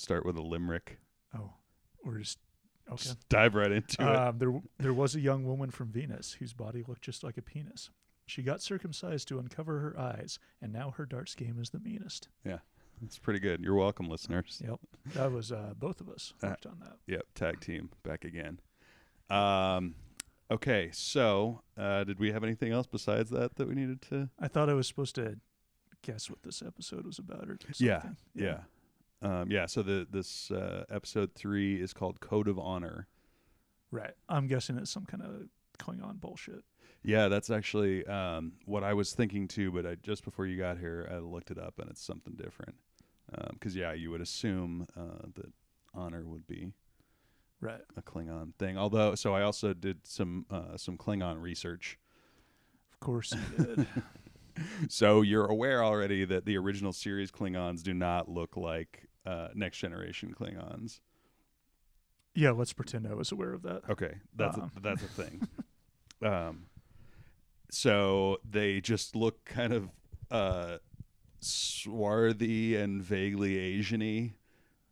start 0.00 0.24
with 0.26 0.36
a 0.36 0.42
limerick? 0.42 0.98
Oh, 1.36 1.52
we're 2.04 2.18
just 2.18 2.38
okay. 2.88 2.96
Just 2.96 3.28
dive 3.28 3.54
right 3.54 3.70
into 3.72 4.02
it. 4.02 4.16
Um, 4.16 4.38
there, 4.38 4.52
there 4.78 4.94
was 4.94 5.14
a 5.14 5.20
young 5.20 5.44
woman 5.44 5.70
from 5.70 5.88
Venus 5.88 6.32
whose 6.32 6.52
body 6.52 6.82
looked 6.86 7.02
just 7.02 7.22
like 7.22 7.36
a 7.38 7.42
penis. 7.42 7.90
She 8.26 8.42
got 8.42 8.62
circumcised 8.62 9.26
to 9.28 9.38
uncover 9.38 9.80
her 9.80 9.98
eyes, 9.98 10.38
and 10.62 10.72
now 10.72 10.92
her 10.96 11.04
darts 11.06 11.34
game 11.34 11.58
is 11.60 11.70
the 11.70 11.80
meanest. 11.80 12.28
Yeah, 12.44 12.58
it's 13.04 13.18
pretty 13.18 13.40
good. 13.40 13.60
You're 13.60 13.74
welcome, 13.74 14.08
listeners. 14.08 14.62
Yep, 14.64 14.78
that 15.14 15.32
was 15.32 15.50
uh, 15.50 15.74
both 15.76 16.00
of 16.00 16.08
us 16.08 16.32
Uh, 16.42 16.54
on 16.66 16.78
that. 16.80 16.96
Yep, 17.08 17.22
tag 17.34 17.60
team 17.60 17.90
back 18.04 18.24
again. 18.24 18.60
Um, 19.28 19.94
okay, 20.50 20.90
so 20.92 21.62
uh, 21.76 22.04
did 22.04 22.18
we 22.20 22.30
have 22.32 22.44
anything 22.44 22.72
else 22.72 22.86
besides 22.86 23.30
that 23.30 23.56
that 23.56 23.68
we 23.68 23.74
needed 23.74 24.00
to? 24.02 24.28
I 24.38 24.46
thought 24.48 24.68
I 24.70 24.74
was 24.74 24.86
supposed 24.86 25.14
to 25.16 25.36
guess 26.02 26.30
what 26.30 26.42
this 26.42 26.62
episode 26.62 27.04
was 27.06 27.18
about, 27.18 27.48
or 27.48 27.58
something. 27.60 27.86
Yeah, 27.86 28.02
Yeah, 28.34 28.58
um, 29.22 29.50
yeah. 29.50 29.66
So 29.66 29.82
the 29.82 30.06
this 30.10 30.50
uh, 30.50 30.84
episode 30.90 31.34
three 31.34 31.80
is 31.80 31.92
called 31.92 32.20
Code 32.20 32.48
of 32.48 32.58
Honor. 32.58 33.06
right. 33.90 34.14
I'm 34.28 34.46
guessing 34.46 34.76
it's 34.78 34.90
some 34.90 35.04
kind 35.06 35.22
of 35.22 35.48
Klingon 35.78 36.20
bullshit. 36.20 36.64
Yeah, 37.02 37.28
that's 37.28 37.48
actually 37.50 38.04
um, 38.06 38.52
what 38.66 38.84
I 38.84 38.92
was 38.94 39.12
thinking 39.12 39.48
too. 39.48 39.70
But 39.72 39.86
I, 39.86 39.94
just 39.96 40.24
before 40.24 40.46
you 40.46 40.58
got 40.58 40.78
here, 40.78 41.08
I 41.10 41.18
looked 41.18 41.50
it 41.50 41.58
up, 41.58 41.78
and 41.78 41.90
it's 41.90 42.02
something 42.04 42.34
different. 42.34 42.74
Because 43.52 43.76
yeah, 43.76 43.92
you 43.92 44.10
would 44.10 44.20
assume 44.20 44.86
uh, 44.96 45.26
that 45.34 45.52
honor 45.94 46.24
would 46.26 46.46
be 46.46 46.72
Right. 47.60 47.80
a 47.96 48.02
Klingon 48.02 48.54
thing. 48.56 48.76
Although, 48.76 49.14
so 49.14 49.34
I 49.34 49.42
also 49.42 49.72
did 49.72 50.06
some 50.06 50.46
uh, 50.50 50.76
some 50.76 50.96
Klingon 50.96 51.40
research. 51.40 51.98
Of 52.92 53.00
course 53.00 53.32
you 53.32 53.64
did. 53.64 53.86
So 54.88 55.22
you're 55.22 55.46
aware 55.46 55.82
already 55.82 56.24
that 56.26 56.44
the 56.44 56.58
original 56.58 56.92
series 56.92 57.30
Klingons 57.30 57.82
do 57.82 57.94
not 57.94 58.28
look 58.28 58.58
like 58.58 59.06
uh, 59.26 59.48
next 59.54 59.78
generation 59.78 60.34
Klingons. 60.38 61.00
yeah. 62.34 62.50
Let's 62.50 62.72
pretend 62.72 63.06
I 63.06 63.14
was 63.14 63.32
aware 63.32 63.52
of 63.52 63.62
that. 63.62 63.82
Okay, 63.90 64.14
that's 64.36 64.56
Um. 64.56 64.70
a, 64.76 64.80
that's 64.82 65.02
a 65.02 65.08
thing. 65.08 65.48
um, 66.22 66.66
so 67.70 68.38
they 68.48 68.80
just 68.80 69.14
look 69.16 69.44
kind 69.44 69.72
of 69.72 69.88
uh, 70.30 70.78
swarthy 71.40 72.76
and 72.76 73.02
vaguely 73.02 73.54
Asiany 73.78 74.32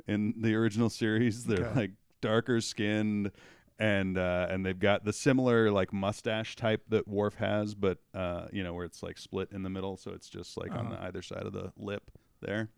in 0.07 0.35
the 0.41 0.55
original 0.55 0.91
series. 0.91 1.45
They're 1.45 1.67
Okay. 1.67 1.75
like 1.81 1.91
darker 2.21 2.61
skinned. 2.61 3.31
And 3.81 4.19
uh, 4.19 4.49
and 4.51 4.67
they've 4.67 4.77
got 4.77 5.05
the 5.05 5.13
similar 5.13 5.71
like 5.71 5.93
mustache 5.93 6.57
type 6.57 6.83
that 6.89 7.07
Worf 7.07 7.37
has, 7.37 7.77
but 7.77 7.99
uh, 8.13 8.49
you 8.53 8.65
know 8.65 8.75
where 8.75 8.85
it's 8.85 9.05
like 9.05 9.17
split 9.19 9.51
in 9.53 9.63
the 9.63 9.71
middle, 9.71 9.97
so 9.97 10.11
it's 10.11 10.29
just 10.29 10.57
like 10.57 10.73
on 10.73 10.87
Uh-huh. 10.89 10.97
the 10.97 11.03
either 11.05 11.23
side 11.23 11.45
of 11.45 11.53
the 11.53 11.73
lip 11.77 12.11
there. 12.41 12.71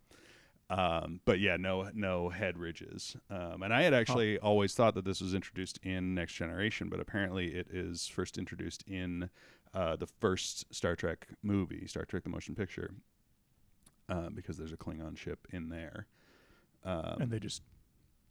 Um, 0.71 1.19
but 1.25 1.39
yeah, 1.39 1.57
no 1.57 1.89
no 1.93 2.29
head 2.29 2.57
ridges. 2.57 3.17
Um, 3.29 3.61
and 3.61 3.73
I 3.73 3.81
had 3.81 3.93
actually 3.93 4.39
always 4.39 4.73
thought 4.73 4.95
that 4.95 5.03
this 5.03 5.19
was 5.19 5.33
introduced 5.33 5.79
in 5.83 6.15
Next 6.15 6.33
Generation, 6.33 6.87
but 6.87 7.01
apparently 7.01 7.47
it 7.47 7.67
is 7.69 8.07
first 8.07 8.37
introduced 8.37 8.83
in 8.87 9.29
uh, 9.73 9.97
the 9.97 10.07
first 10.07 10.73
Star 10.73 10.95
Trek 10.95 11.27
movie, 11.43 11.87
Star 11.87 12.05
Trek: 12.05 12.23
The 12.23 12.29
Motion 12.29 12.55
Picture, 12.55 12.93
uh, 14.07 14.29
because 14.29 14.57
there's 14.57 14.71
a 14.71 14.77
Klingon 14.77 15.17
ship 15.17 15.45
in 15.51 15.67
there. 15.67 16.07
Um, 16.85 17.17
and 17.19 17.31
they 17.31 17.39
just 17.39 17.63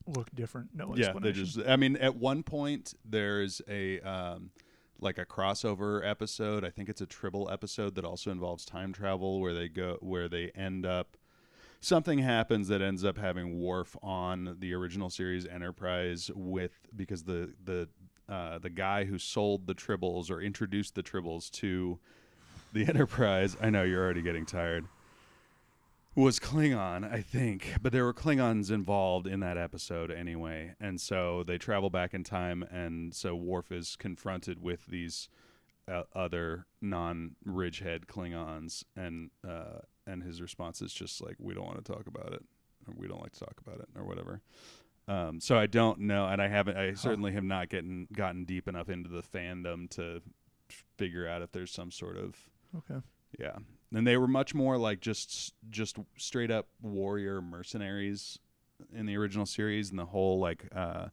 look 0.06 0.34
different. 0.34 0.70
No 0.74 0.94
yeah, 0.96 1.12
they 1.20 1.32
just. 1.32 1.58
I 1.68 1.76
mean, 1.76 1.96
at 1.96 2.16
one 2.16 2.42
point 2.42 2.94
there's 3.04 3.60
a 3.68 4.00
um, 4.00 4.50
like 4.98 5.18
a 5.18 5.26
crossover 5.26 6.08
episode. 6.08 6.64
I 6.64 6.70
think 6.70 6.88
it's 6.88 7.02
a 7.02 7.06
Tribble 7.06 7.50
episode 7.50 7.96
that 7.96 8.04
also 8.06 8.30
involves 8.30 8.64
time 8.64 8.94
travel, 8.94 9.40
where 9.40 9.52
they 9.52 9.68
go 9.68 9.98
where 10.00 10.28
they 10.28 10.50
end 10.54 10.86
up. 10.86 11.18
Something 11.80 12.18
happens 12.18 12.68
that 12.68 12.82
ends 12.82 13.04
up 13.04 13.16
having 13.16 13.58
Worf 13.58 13.96
on 14.02 14.56
the 14.58 14.74
original 14.74 15.08
series 15.08 15.46
Enterprise 15.46 16.30
with 16.34 16.72
because 16.94 17.24
the 17.24 17.54
the 17.64 17.88
uh, 18.28 18.58
the 18.58 18.70
guy 18.70 19.04
who 19.04 19.18
sold 19.18 19.66
the 19.66 19.74
Tribbles 19.74 20.30
or 20.30 20.40
introduced 20.40 20.94
the 20.94 21.02
Tribbles 21.02 21.50
to 21.52 21.98
the 22.72 22.84
Enterprise. 22.88 23.56
I 23.60 23.70
know 23.70 23.82
you're 23.82 24.04
already 24.04 24.22
getting 24.22 24.46
tired 24.46 24.86
was 26.14 26.40
Klingon, 26.40 27.10
I 27.10 27.22
think, 27.22 27.74
but 27.80 27.92
there 27.92 28.04
were 28.04 28.12
Klingons 28.12 28.70
involved 28.70 29.26
in 29.26 29.40
that 29.40 29.56
episode 29.56 30.10
anyway, 30.10 30.74
and 30.80 31.00
so 31.00 31.44
they 31.44 31.56
travel 31.56 31.88
back 31.88 32.14
in 32.14 32.24
time, 32.24 32.62
and 32.64 33.14
so 33.14 33.36
Worf 33.36 33.70
is 33.70 33.96
confronted 33.96 34.60
with 34.60 34.86
these 34.86 35.28
uh, 35.86 36.02
other 36.14 36.66
non-Ridgehead 36.82 38.06
Klingons, 38.06 38.84
and 38.96 39.30
uh, 39.48 39.80
and 40.10 40.22
his 40.22 40.40
response 40.42 40.82
is 40.82 40.92
just 40.92 41.22
like, 41.22 41.36
"We 41.38 41.54
don't 41.54 41.66
want 41.66 41.84
to 41.84 41.92
talk 41.92 42.06
about 42.06 42.32
it, 42.32 42.44
or 42.86 42.94
we 42.96 43.08
don't 43.08 43.22
like 43.22 43.32
to 43.32 43.40
talk 43.40 43.60
about 43.64 43.80
it, 43.80 43.88
or 43.96 44.04
whatever." 44.04 44.40
Um, 45.08 45.40
so 45.40 45.58
I 45.58 45.66
don't 45.66 46.00
know, 46.00 46.26
and 46.26 46.40
I 46.40 46.48
haven't. 46.48 46.76
I 46.76 46.94
certainly 46.94 47.32
have 47.32 47.44
not 47.44 47.68
gotten 47.68 48.06
gotten 48.12 48.44
deep 48.44 48.68
enough 48.68 48.88
into 48.88 49.08
the 49.08 49.22
fandom 49.22 49.88
to 49.90 50.20
figure 50.96 51.26
out 51.26 51.42
if 51.42 51.50
there's 51.52 51.72
some 51.72 51.90
sort 51.90 52.16
of 52.16 52.36
okay. 52.76 53.00
yeah, 53.38 53.56
and 53.92 54.06
they 54.06 54.16
were 54.16 54.28
much 54.28 54.54
more 54.54 54.76
like 54.78 55.00
just 55.00 55.54
just 55.70 55.96
straight 56.16 56.50
up 56.50 56.68
warrior 56.80 57.40
mercenaries 57.42 58.38
in 58.94 59.06
the 59.06 59.16
original 59.16 59.46
series, 59.46 59.90
and 59.90 59.98
the 59.98 60.06
whole 60.06 60.38
like 60.38 60.68
uh, 60.74 61.08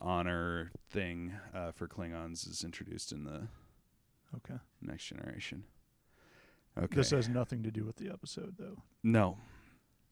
honor 0.00 0.72
thing 0.90 1.32
uh, 1.54 1.72
for 1.72 1.88
Klingons 1.88 2.48
is 2.48 2.62
introduced 2.64 3.12
in 3.12 3.24
the 3.24 3.48
Okay. 4.36 4.58
next 4.80 5.04
generation. 5.06 5.64
Okay. 6.78 6.96
This 6.96 7.10
has 7.10 7.28
nothing 7.28 7.62
to 7.64 7.70
do 7.70 7.84
with 7.84 7.96
the 7.96 8.08
episode, 8.08 8.54
though. 8.58 8.78
no, 9.02 9.36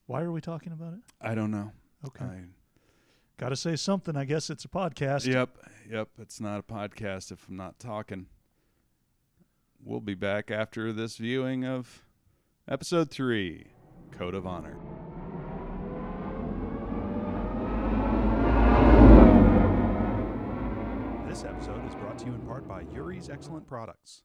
Why 0.07 0.21
are 0.23 0.31
we 0.33 0.41
talking 0.41 0.73
about 0.73 0.93
it? 0.95 1.01
I 1.21 1.35
don't 1.35 1.51
know. 1.51 1.73
Okay. 2.07 2.25
I, 2.25 2.41
Got 3.39 3.49
to 3.51 3.57
say 3.57 3.75
something. 3.77 4.17
I 4.17 4.27
guess 4.27 4.51
it's 4.51 4.67
a 4.67 4.69
podcast. 4.69 5.27
yep, 5.27 5.57
yep. 5.91 6.09
It's 6.19 6.41
not 6.43 6.59
a 6.61 6.63
podcast 6.63 7.33
if 7.33 7.49
I'm 7.49 7.57
not 7.57 7.79
talking. 7.79 8.27
We'll 9.83 10.01
be 10.01 10.15
back 10.15 10.51
after 10.51 10.93
this 10.93 11.17
viewing 11.17 11.65
of 11.65 12.03
episode 12.69 13.11
three, 13.11 13.69
Code 14.11 14.35
of 14.35 14.47
Honor. 14.47 14.77
This 21.27 21.45
episode 21.45 21.87
is 21.87 21.95
brought 21.95 22.19
to 22.19 22.27
you 22.27 22.35
in 22.35 22.41
part 22.41 22.67
by 22.67 22.83
Yuri's 22.93 23.31
Excellent 23.31 23.65
Products. 23.67 24.23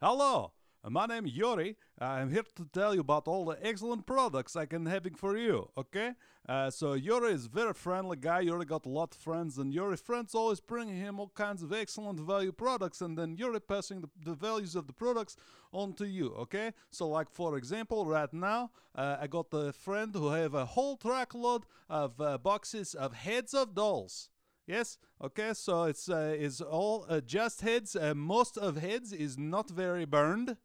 Hello, 0.00 0.52
uh, 0.84 0.90
my 0.90 1.06
name 1.06 1.26
is 1.26 1.32
Yuri. 1.32 1.74
I'm 1.98 2.30
here 2.30 2.44
to 2.54 2.68
tell 2.72 2.94
you 2.94 3.00
about 3.00 3.26
all 3.26 3.44
the 3.44 3.58
excellent 3.60 4.06
products 4.06 4.54
I 4.54 4.64
can 4.64 4.86
having 4.86 5.16
for 5.16 5.36
you. 5.36 5.70
Okay, 5.76 6.12
uh, 6.48 6.70
so 6.70 6.92
Yuri 6.92 7.32
is 7.32 7.46
very 7.46 7.74
friendly 7.74 8.16
guy. 8.16 8.42
Yuri 8.42 8.64
got 8.64 8.86
a 8.86 8.88
lot 8.88 9.12
of 9.12 9.20
friends, 9.20 9.58
and 9.58 9.74
Yuri 9.74 9.96
friends 9.96 10.36
always 10.36 10.60
bring 10.60 10.86
him 10.86 11.18
all 11.18 11.32
kinds 11.34 11.64
of 11.64 11.72
excellent 11.72 12.20
value 12.20 12.52
products, 12.52 13.00
and 13.00 13.18
then 13.18 13.34
Yuri 13.36 13.58
passing 13.58 14.02
the, 14.02 14.08
the 14.24 14.34
values 14.34 14.76
of 14.76 14.86
the 14.86 14.92
products 14.92 15.34
on 15.72 15.94
to 15.94 16.06
you. 16.06 16.32
Okay, 16.34 16.70
so 16.92 17.08
like 17.08 17.28
for 17.28 17.56
example, 17.56 18.06
right 18.06 18.32
now 18.32 18.70
uh, 18.94 19.16
I 19.20 19.26
got 19.26 19.46
a 19.52 19.72
friend 19.72 20.14
who 20.14 20.28
have 20.28 20.54
a 20.54 20.64
whole 20.64 20.96
truckload 20.96 21.64
of 21.90 22.20
uh, 22.20 22.38
boxes 22.38 22.94
of 22.94 23.14
heads 23.14 23.52
of 23.52 23.74
dolls. 23.74 24.30
Yes. 24.68 24.98
Okay. 25.24 25.54
So 25.54 25.84
it's 25.84 26.08
uh, 26.10 26.36
is 26.38 26.60
all 26.60 27.06
uh, 27.08 27.20
just 27.22 27.62
heads. 27.62 27.96
Uh, 27.96 28.14
most 28.14 28.58
of 28.58 28.76
heads 28.76 29.12
is 29.12 29.38
not 29.38 29.70
very 29.70 30.04
burned. 30.04 30.56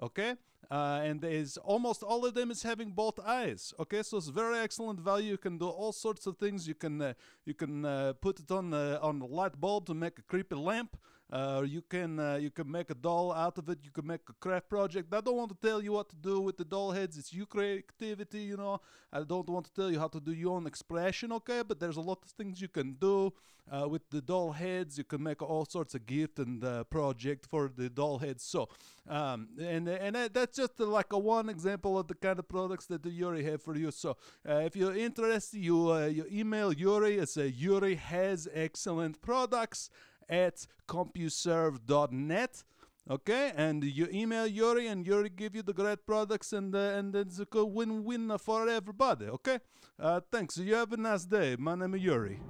Okay. 0.00 0.34
Uh, 0.70 1.00
and 1.02 1.24
is 1.24 1.56
almost 1.58 2.02
all 2.02 2.26
of 2.26 2.34
them 2.34 2.50
is 2.50 2.64
having 2.64 2.90
both 2.90 3.20
eyes. 3.20 3.72
Okay, 3.78 4.02
so 4.02 4.16
it's 4.16 4.26
very 4.26 4.58
excellent 4.58 4.98
value. 4.98 5.30
You 5.30 5.38
can 5.38 5.58
do 5.58 5.68
all 5.68 5.92
sorts 5.92 6.26
of 6.26 6.38
things. 6.38 6.66
You 6.66 6.74
can 6.74 7.00
uh, 7.00 7.14
you 7.44 7.54
can 7.54 7.84
uh, 7.84 8.14
put 8.20 8.40
it 8.40 8.50
on 8.50 8.74
on 8.74 9.22
a 9.22 9.26
light 9.26 9.60
bulb 9.60 9.86
to 9.86 9.94
make 9.94 10.18
a 10.18 10.22
creepy 10.22 10.56
lamp. 10.56 10.96
Uh, 11.30 11.64
you 11.66 11.82
can 11.82 12.20
uh, 12.20 12.36
you 12.36 12.50
can 12.50 12.70
make 12.70 12.88
a 12.88 12.94
doll 12.94 13.32
out 13.32 13.58
of 13.58 13.68
it. 13.68 13.78
You 13.82 13.90
can 13.90 14.06
make 14.06 14.20
a 14.28 14.32
craft 14.34 14.68
project. 14.68 15.12
I 15.12 15.20
don't 15.20 15.36
want 15.36 15.50
to 15.50 15.68
tell 15.68 15.82
you 15.82 15.92
what 15.92 16.08
to 16.10 16.16
do 16.16 16.40
with 16.40 16.56
the 16.56 16.64
doll 16.64 16.92
heads. 16.92 17.18
It's 17.18 17.32
your 17.32 17.46
creativity, 17.46 18.42
you 18.42 18.56
know. 18.56 18.80
I 19.12 19.24
don't 19.24 19.48
want 19.48 19.66
to 19.66 19.72
tell 19.72 19.90
you 19.90 19.98
how 19.98 20.08
to 20.08 20.20
do 20.20 20.32
your 20.32 20.56
own 20.56 20.66
expression, 20.66 21.32
okay? 21.32 21.62
But 21.66 21.80
there's 21.80 21.96
a 21.96 22.00
lot 22.00 22.20
of 22.24 22.30
things 22.30 22.60
you 22.60 22.68
can 22.68 22.92
do 22.92 23.32
uh, 23.70 23.88
with 23.88 24.08
the 24.10 24.20
doll 24.20 24.52
heads. 24.52 24.98
You 24.98 25.04
can 25.04 25.20
make 25.20 25.42
all 25.42 25.64
sorts 25.64 25.96
of 25.96 26.06
gift 26.06 26.38
and 26.38 26.62
uh, 26.62 26.84
project 26.84 27.44
for 27.46 27.72
the 27.76 27.88
doll 27.88 28.18
heads. 28.18 28.44
So, 28.44 28.68
um, 29.08 29.48
and 29.60 29.88
and 29.88 30.14
that's 30.32 30.56
just 30.56 30.80
uh, 30.80 30.86
like 30.86 31.12
a 31.12 31.18
one 31.18 31.48
example 31.48 31.98
of 31.98 32.06
the 32.06 32.14
kind 32.14 32.38
of 32.38 32.48
products 32.48 32.86
that 32.86 33.04
Yuri 33.04 33.42
have 33.42 33.62
for 33.62 33.76
you. 33.76 33.90
So, 33.90 34.16
uh, 34.48 34.58
if 34.58 34.76
you're 34.76 34.96
interested, 34.96 35.58
you 35.58 35.92
you 36.06 36.24
email 36.30 36.72
Yuri. 36.72 37.18
It's 37.18 37.36
uh, 37.36 37.42
Yuri 37.42 37.96
has 37.96 38.48
excellent 38.54 39.20
products 39.22 39.90
at 40.28 40.66
CompuServe.net. 40.88 42.62
Okay, 43.08 43.52
and 43.56 43.84
you 43.84 44.08
email 44.12 44.48
Yuri, 44.48 44.88
and 44.88 45.06
Yuri 45.06 45.28
give 45.28 45.54
you 45.54 45.62
the 45.62 45.72
great 45.72 46.04
products, 46.04 46.52
and 46.52 46.74
uh, 46.74 46.98
and 46.98 47.14
it's 47.14 47.38
a 47.38 47.44
good 47.44 47.66
win-win 47.66 48.36
for 48.38 48.68
everybody. 48.68 49.26
Okay, 49.26 49.60
uh, 50.00 50.20
thanks. 50.32 50.56
You 50.56 50.74
have 50.74 50.92
a 50.92 50.96
nice 50.96 51.24
day. 51.24 51.54
My 51.56 51.76
name 51.76 51.94
is 51.94 52.02
Yuri. 52.02 52.40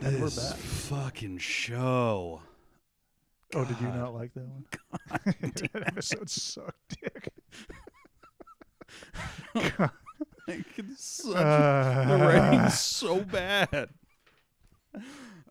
This 0.00 0.54
fucking 0.54 1.38
show. 1.38 2.40
Oh, 3.54 3.64
did 3.64 3.80
you 3.80 3.88
not 3.88 4.14
like 4.14 4.32
that 4.34 4.48
one? 4.48 4.64
that 5.72 5.82
episode 5.86 6.30
sucked, 6.30 7.00
dick. 7.00 7.28
It's 10.48 11.22
such 11.22 11.36
Uh, 11.36 12.04
the 12.04 12.24
writing's 12.24 12.78
so 12.80 13.20
bad. 13.20 13.90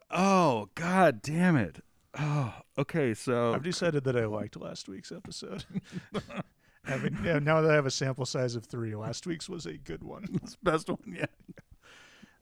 Oh 0.10 0.70
god 0.76 1.22
damn 1.22 1.56
it. 1.56 1.84
Oh, 2.20 2.54
okay, 2.78 3.14
so 3.14 3.54
I've 3.54 3.64
decided 3.64 4.04
that 4.04 4.18
I 4.18 4.26
liked 4.26 4.58
last 4.58 4.90
week's 4.90 5.12
episode. 5.12 5.64
Having, 6.84 7.20
yeah, 7.24 7.40
now 7.40 7.62
that 7.62 7.72
I 7.72 7.76
have 7.76 7.86
a 7.86 7.92
sample 7.92 8.26
size 8.26 8.56
of 8.56 8.66
three, 8.66 8.96
last 8.96 9.26
week's 9.26 9.48
was 9.48 9.66
a 9.66 9.78
good 9.78 10.04
one. 10.04 10.26
it's 10.44 10.58
the 10.62 10.72
best 10.72 10.90
one 10.90 11.16
yet. 11.16 11.30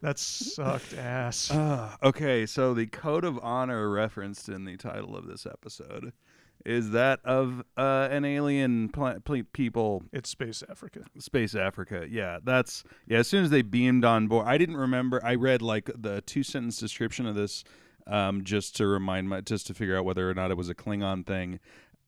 That 0.02 0.18
sucked 0.18 0.94
ass. 0.94 1.52
Uh, 1.52 1.96
okay, 2.02 2.46
so 2.46 2.74
the 2.74 2.88
code 2.88 3.26
of 3.26 3.38
honor 3.44 3.90
referenced 3.90 4.48
in 4.50 4.64
the 4.66 4.78
title 4.78 5.16
of 5.16 5.28
this 5.28 5.46
episode 5.46 6.14
is 6.66 6.92
that 6.92 7.20
of 7.24 7.64
uh, 7.78 8.08
an 8.12 8.26
alien 8.26 8.90
pla- 8.90 9.20
ple- 9.24 9.44
people 9.54 10.04
It's 10.12 10.30
Space 10.30 10.64
Africa. 10.70 11.02
Space 11.18 11.56
Africa. 11.56 12.06
Yeah, 12.10 12.40
that's 12.44 12.84
yeah. 13.08 13.20
As 13.20 13.28
soon 13.28 13.44
as 13.44 13.50
they 13.50 13.62
beamed 13.62 14.04
on 14.06 14.28
board, 14.28 14.46
I 14.48 14.58
didn't 14.58 14.78
remember. 14.78 15.24
I 15.24 15.36
read 15.36 15.62
like 15.62 15.90
the 15.96 16.22
two 16.22 16.44
sentence 16.44 16.78
description 16.78 17.26
of 17.26 17.36
this, 17.36 17.64
um, 18.08 18.44
just 18.44 18.76
to 18.78 18.88
remind 18.88 19.30
my, 19.30 19.42
just 19.42 19.68
to 19.68 19.74
figure 19.74 19.98
out 19.98 20.06
whether 20.06 20.30
or 20.30 20.34
not 20.34 20.52
it 20.52 20.58
was 20.58 20.70
a 20.70 20.76
Klingon 20.76 21.26
thing. 21.26 21.60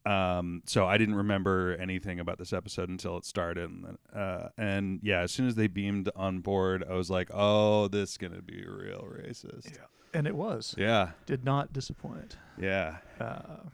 Um, 0.03 0.63
so 0.65 0.87
I 0.87 0.97
didn't 0.97 1.13
remember 1.15 1.77
anything 1.79 2.19
about 2.19 2.39
this 2.39 2.53
episode 2.53 2.89
until 2.89 3.17
it 3.17 3.25
started, 3.25 3.69
and, 3.69 3.97
uh, 4.15 4.47
and 4.57 4.99
yeah, 5.03 5.19
as 5.19 5.31
soon 5.31 5.45
as 5.47 5.53
they 5.53 5.67
beamed 5.67 6.09
on 6.15 6.39
board, 6.39 6.83
I 6.89 6.95
was 6.95 7.11
like, 7.11 7.29
oh, 7.31 7.87
this 7.87 8.11
is 8.11 8.17
gonna 8.17 8.41
be 8.41 8.65
real 8.65 9.07
racist. 9.07 9.65
Yeah. 9.71 9.85
And 10.13 10.25
it 10.27 10.35
was. 10.35 10.73
Yeah, 10.77 11.11
Did 11.27 11.45
not 11.45 11.71
disappoint. 11.71 12.35
yeah. 12.59 12.97
Uh, 13.19 13.69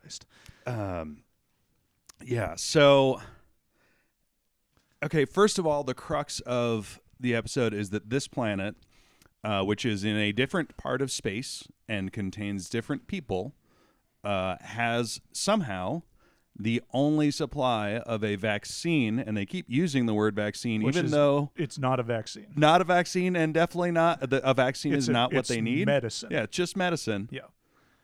Christ. 0.00 0.26
Um, 0.66 1.22
yeah. 2.24 2.54
So, 2.56 3.20
okay. 5.02 5.24
First 5.24 5.58
of 5.58 5.66
all, 5.66 5.84
the 5.84 5.94
crux 5.94 6.40
of 6.40 7.00
the 7.18 7.34
episode 7.34 7.74
is 7.74 7.90
that 7.90 8.10
this 8.10 8.28
planet, 8.28 8.76
uh, 9.44 9.62
which 9.62 9.84
is 9.84 10.04
in 10.04 10.16
a 10.16 10.32
different 10.32 10.76
part 10.76 11.02
of 11.02 11.10
space 11.10 11.66
and 11.88 12.12
contains 12.12 12.68
different 12.68 13.06
people, 13.06 13.54
uh, 14.24 14.56
has 14.60 15.20
somehow 15.32 16.02
the 16.58 16.82
only 16.92 17.30
supply 17.30 17.96
of 17.98 18.22
a 18.22 18.36
vaccine, 18.36 19.18
and 19.18 19.34
they 19.36 19.46
keep 19.46 19.64
using 19.68 20.04
the 20.04 20.12
word 20.12 20.34
vaccine, 20.34 20.82
Which 20.82 20.94
even 20.96 21.06
is- 21.06 21.12
though 21.12 21.52
It's 21.56 21.78
not 21.78 21.98
a 21.98 22.02
vaccine. 22.02 22.52
not 22.54 22.82
a 22.82 22.84
vaccine, 22.84 23.34
and 23.34 23.54
definitely 23.54 23.92
not 23.92 24.18
a 24.22 24.52
vaccine 24.52 24.92
It's 24.92 25.04
is 25.04 25.08
a- 25.08 25.12
not 25.12 25.32
what 25.32 25.46
they 25.46 25.60
need. 25.62 25.86
medicine. 25.86 26.28
Yeah, 26.30 26.42
it's 26.42 26.56
just 26.56 26.76
medicine. 26.76 27.28
Yeah. 27.32 27.42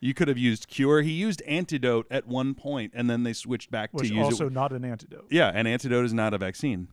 You 0.01 0.13
could 0.15 0.29
have 0.29 0.39
used 0.39 0.69
cure. 0.69 1.03
He 1.03 1.13
used 1.13 1.43
antidote 1.43 2.07
at 2.11 2.27
one 2.27 2.55
point, 2.55 2.93
and 2.95 3.09
then 3.09 3.23
they 3.23 3.33
switched 3.33 3.71
back 3.71 3.91
Which 3.93 4.09
to 4.09 4.15
use 4.15 4.25
also 4.25 4.47
it. 4.47 4.53
not 4.53 4.73
an 4.73 4.85
antidote. 4.85 5.27
Yeah, 5.31 5.49
an 5.55 5.67
antidote 5.67 6.05
is 6.05 6.13
not 6.13 6.35
a 6.35 6.39
vaccine. 6.39 6.89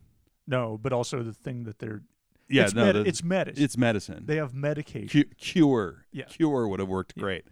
No, 0.47 0.77
but 0.81 0.93
also 0.93 1.21
the 1.23 1.33
thing 1.33 1.63
that 1.65 1.79
they're. 1.79 2.01
Yeah, 2.49 2.63
it's 2.63 2.73
no, 2.73 2.85
med- 2.85 2.95
the- 2.95 3.05
it's 3.07 3.23
medicine. 3.23 3.63
it's 3.63 3.77
medicine. 3.77 4.23
they 4.25 4.35
have 4.37 4.53
medication. 4.53 5.23
Cu- 5.23 5.29
cure, 5.37 6.05
Yeah. 6.11 6.25
cure 6.25 6.67
would 6.67 6.79
have 6.79 6.89
worked 6.89 7.17
great. 7.17 7.45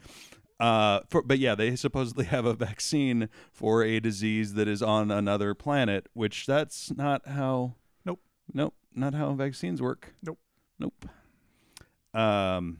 Uh, 0.59 0.99
for, 1.09 1.21
but 1.23 1.39
yeah, 1.39 1.55
they 1.55 1.75
supposedly 1.75 2.25
have 2.25 2.45
a 2.45 2.53
vaccine 2.53 3.27
for 3.51 3.83
a 3.83 3.99
disease 3.99 4.53
that 4.53 4.67
is 4.67 4.81
on 4.83 5.09
another 5.09 5.53
planet, 5.55 6.07
which 6.13 6.45
that's 6.45 6.91
not 6.95 7.27
how. 7.27 7.75
Nope. 8.05 8.19
Nope, 8.53 8.75
not 8.93 9.13
how 9.15 9.33
vaccines 9.33 9.81
work. 9.81 10.13
Nope. 10.21 10.39
Nope. 10.79 11.05
Um. 12.13 12.77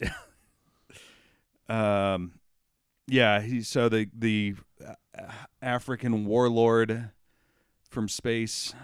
um, 1.68 2.32
yeah. 3.06 3.40
He 3.40 3.62
so 3.62 3.88
the 3.88 4.08
the 4.16 4.54
uh, 4.86 5.22
African 5.62 6.24
warlord 6.24 7.10
from 7.88 8.08
space 8.08 8.74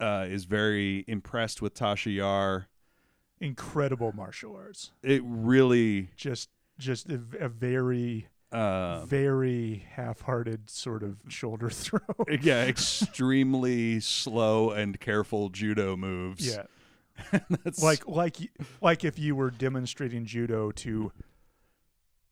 uh, 0.00 0.26
is 0.28 0.44
very 0.44 1.04
impressed 1.08 1.62
with 1.62 1.74
Tasha 1.74 2.14
Yar. 2.14 2.68
Incredible 3.40 4.12
martial 4.14 4.54
arts. 4.56 4.92
It 5.02 5.22
really, 5.24 6.10
Just, 6.16 6.48
just 6.78 7.10
a, 7.10 7.20
a 7.40 7.48
very, 7.48 8.28
um, 8.52 9.06
very 9.08 9.84
half-hearted 9.90 10.70
sort 10.70 11.02
of 11.02 11.16
shoulder 11.28 11.68
throw. 11.70 11.98
yeah, 12.40 12.64
extremely 12.64 14.00
slow 14.00 14.70
and 14.70 14.98
careful 15.00 15.48
judo 15.50 15.96
moves. 15.96 16.46
yeah. 16.46 16.64
Like 17.82 18.06
like 18.08 18.36
like 18.80 19.04
if 19.04 19.18
you 19.18 19.36
were 19.36 19.50
demonstrating 19.50 20.24
judo 20.26 20.70
to, 20.72 21.12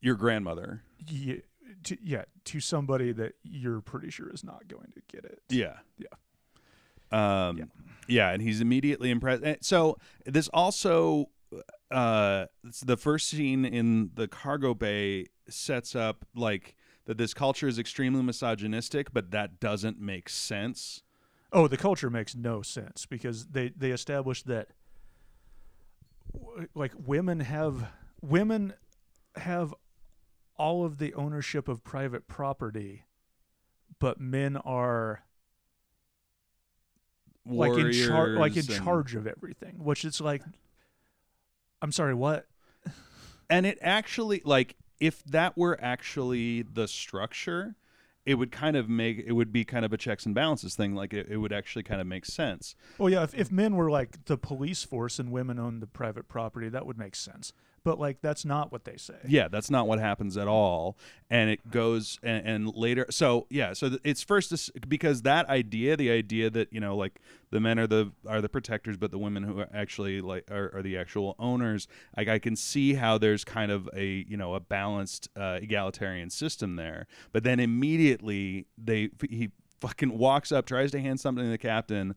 your 0.02 0.14
grandmother. 0.16 0.82
y- 1.10 1.40
to 1.84 1.96
yeah 2.02 2.24
to 2.44 2.60
somebody 2.60 3.12
that 3.12 3.32
you're 3.42 3.80
pretty 3.80 4.10
sure 4.10 4.28
is 4.30 4.44
not 4.44 4.68
going 4.68 4.92
to 4.94 5.00
get 5.10 5.24
it. 5.24 5.40
Yeah. 5.48 5.78
Yeah. 5.98 7.48
Um, 7.48 7.56
Yeah. 7.58 7.64
yeah. 8.08 8.30
and 8.32 8.42
he's 8.42 8.60
immediately 8.60 9.10
impressed. 9.10 9.42
And 9.42 9.56
so 9.62 9.96
this 10.26 10.48
also, 10.48 11.30
uh, 11.90 12.46
the 12.84 12.96
first 12.96 13.28
scene 13.28 13.64
in 13.64 14.10
the 14.14 14.28
cargo 14.28 14.74
bay 14.74 15.26
sets 15.48 15.96
up 15.96 16.24
like 16.36 16.76
that 17.06 17.18
this 17.18 17.34
culture 17.34 17.66
is 17.66 17.78
extremely 17.78 18.22
misogynistic, 18.22 19.12
but 19.12 19.30
that 19.32 19.58
doesn't 19.58 19.98
make 20.00 20.28
sense. 20.28 21.02
Oh, 21.52 21.66
the 21.68 21.76
culture 21.76 22.10
makes 22.10 22.34
no 22.36 22.62
sense 22.62 23.06
because 23.06 23.46
they 23.46 23.70
they 23.76 23.90
established 23.90 24.46
that 24.46 24.68
like 26.74 26.92
women 26.96 27.40
have 27.40 27.90
women 28.22 28.72
have 29.36 29.74
all 30.56 30.84
of 30.84 30.98
the 30.98 31.14
ownership 31.14 31.68
of 31.68 31.84
private 31.84 32.26
property, 32.26 33.04
but 33.98 34.20
men 34.20 34.56
are 34.56 35.24
like 37.44 37.76
in 37.76 37.92
charge 37.92 38.38
like 38.38 38.56
in 38.56 38.66
charge 38.66 39.14
of 39.14 39.26
everything, 39.26 39.82
which 39.82 40.04
it's 40.04 40.20
like 40.20 40.42
I'm 41.80 41.92
sorry, 41.92 42.14
what? 42.14 42.46
and 43.50 43.66
it 43.66 43.78
actually 43.80 44.42
like 44.44 44.76
if 45.00 45.24
that 45.24 45.56
were 45.56 45.78
actually 45.82 46.62
the 46.62 46.86
structure 46.86 47.74
it 48.24 48.34
would 48.34 48.52
kind 48.52 48.76
of 48.76 48.88
make 48.88 49.18
it 49.26 49.32
would 49.32 49.52
be 49.52 49.64
kind 49.64 49.84
of 49.84 49.92
a 49.92 49.96
checks 49.96 50.24
and 50.26 50.34
balances 50.34 50.76
thing 50.76 50.94
like 50.94 51.12
it, 51.12 51.26
it 51.28 51.38
would 51.38 51.52
actually 51.52 51.82
kind 51.82 52.00
of 52.00 52.06
make 52.06 52.24
sense 52.24 52.76
Well, 52.98 53.10
yeah, 53.10 53.24
if, 53.24 53.34
if 53.34 53.50
men 53.50 53.74
were 53.74 53.90
like 53.90 54.26
the 54.26 54.38
police 54.38 54.84
force 54.84 55.18
and 55.18 55.32
women 55.32 55.58
owned 55.58 55.82
the 55.82 55.88
private 55.88 56.28
property, 56.28 56.68
that 56.68 56.86
would 56.86 56.98
make 56.98 57.16
sense. 57.16 57.52
But 57.84 57.98
like 57.98 58.20
that's 58.20 58.44
not 58.44 58.70
what 58.70 58.84
they 58.84 58.96
say. 58.96 59.14
yeah 59.26 59.48
that's 59.48 59.70
not 59.70 59.88
what 59.88 59.98
happens 59.98 60.36
at 60.36 60.46
all 60.46 60.96
and 61.30 61.50
it 61.50 61.70
goes 61.70 62.18
and, 62.22 62.46
and 62.46 62.74
later 62.76 63.06
so 63.10 63.46
yeah 63.50 63.72
so 63.72 63.96
it's 64.04 64.22
first 64.22 64.50
this, 64.50 64.70
because 64.88 65.22
that 65.22 65.48
idea 65.48 65.96
the 65.96 66.10
idea 66.10 66.48
that 66.50 66.72
you 66.72 66.78
know 66.78 66.96
like 66.96 67.20
the 67.50 67.58
men 67.58 67.78
are 67.78 67.86
the 67.88 68.12
are 68.28 68.40
the 68.40 68.48
protectors 68.48 68.96
but 68.96 69.10
the 69.10 69.18
women 69.18 69.42
who 69.42 69.58
are 69.58 69.68
actually 69.74 70.20
like 70.20 70.48
are, 70.50 70.70
are 70.74 70.82
the 70.82 70.96
actual 70.96 71.34
owners 71.38 71.88
like 72.16 72.28
i 72.28 72.38
can 72.38 72.54
see 72.54 72.94
how 72.94 73.18
there's 73.18 73.44
kind 73.44 73.72
of 73.72 73.88
a 73.94 74.24
you 74.28 74.36
know 74.36 74.54
a 74.54 74.60
balanced 74.60 75.28
uh, 75.36 75.58
egalitarian 75.60 76.30
system 76.30 76.76
there 76.76 77.06
but 77.32 77.42
then 77.42 77.58
immediately 77.58 78.66
they 78.78 79.10
he 79.28 79.50
fucking 79.80 80.16
walks 80.16 80.52
up 80.52 80.66
tries 80.66 80.92
to 80.92 81.00
hand 81.00 81.18
something 81.18 81.44
to 81.44 81.50
the 81.50 81.58
captain 81.58 82.14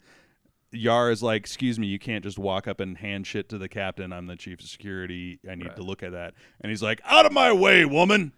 Yar 0.75 1.11
is 1.11 1.21
like, 1.23 1.41
"Excuse 1.41 1.77
me, 1.79 1.87
you 1.87 1.99
can't 1.99 2.23
just 2.23 2.37
walk 2.39 2.67
up 2.67 2.79
and 2.79 2.97
hand 2.97 3.25
shit 3.27 3.49
to 3.49 3.57
the 3.57 3.67
captain. 3.69 4.11
I'm 4.13 4.27
the 4.27 4.35
chief 4.35 4.59
of 4.59 4.65
security. 4.67 5.39
I 5.49 5.55
need 5.55 5.67
Right. 5.67 5.75
to 5.75 5.83
look 5.83 6.03
at 6.03 6.11
that." 6.11 6.33
And 6.61 6.69
he's 6.69 6.83
like, 6.83 7.01
"Out 7.05 7.25
of 7.25 7.31
my 7.31 7.51
way, 7.51 7.85
woman!" 7.85 8.31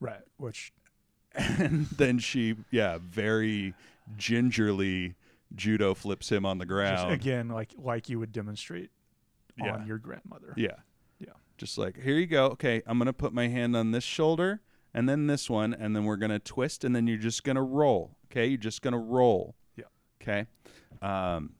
Right. 0.00 0.20
Which 0.36 0.72
And 1.34 1.86
then 1.86 2.18
she, 2.18 2.56
yeah, 2.70 2.98
very 3.00 3.74
gingerly 4.16 5.14
judo 5.54 5.94
flips 5.94 6.30
him 6.30 6.44
on 6.44 6.58
the 6.58 6.64
just, 6.64 6.68
ground. 6.72 7.12
again, 7.12 7.48
like 7.48 7.72
like 7.78 8.08
you 8.08 8.18
would 8.18 8.32
demonstrate 8.32 8.90
Yeah. 9.56 9.74
on 9.74 9.86
your 9.86 9.98
grandmother. 9.98 10.52
Yeah, 10.56 10.76
Yeah. 11.18 11.32
just 11.56 11.78
like, 11.78 12.00
here 12.00 12.14
you 12.16 12.26
go. 12.26 12.46
Okay, 12.46 12.82
I'm 12.86 12.98
gonna 12.98 13.12
put 13.12 13.32
my 13.32 13.48
hand 13.48 13.76
on 13.76 13.90
this 13.92 14.04
shoulder 14.04 14.60
and 14.94 15.08
then 15.08 15.26
this 15.26 15.48
one, 15.50 15.72
and 15.74 15.94
then 15.94 16.04
we're 16.04 16.16
gonna 16.16 16.38
twist, 16.38 16.84
and 16.84 16.94
then 16.94 17.06
you're 17.06 17.18
just 17.18 17.44
gonna 17.44 17.62
roll. 17.62 18.16
Okay, 18.26 18.46
you're 18.46 18.58
just 18.58 18.82
gonna 18.82 18.98
roll. 18.98 19.54
Yeah. 19.76 19.84
Okay. 20.20 20.46
Um, 21.02 21.54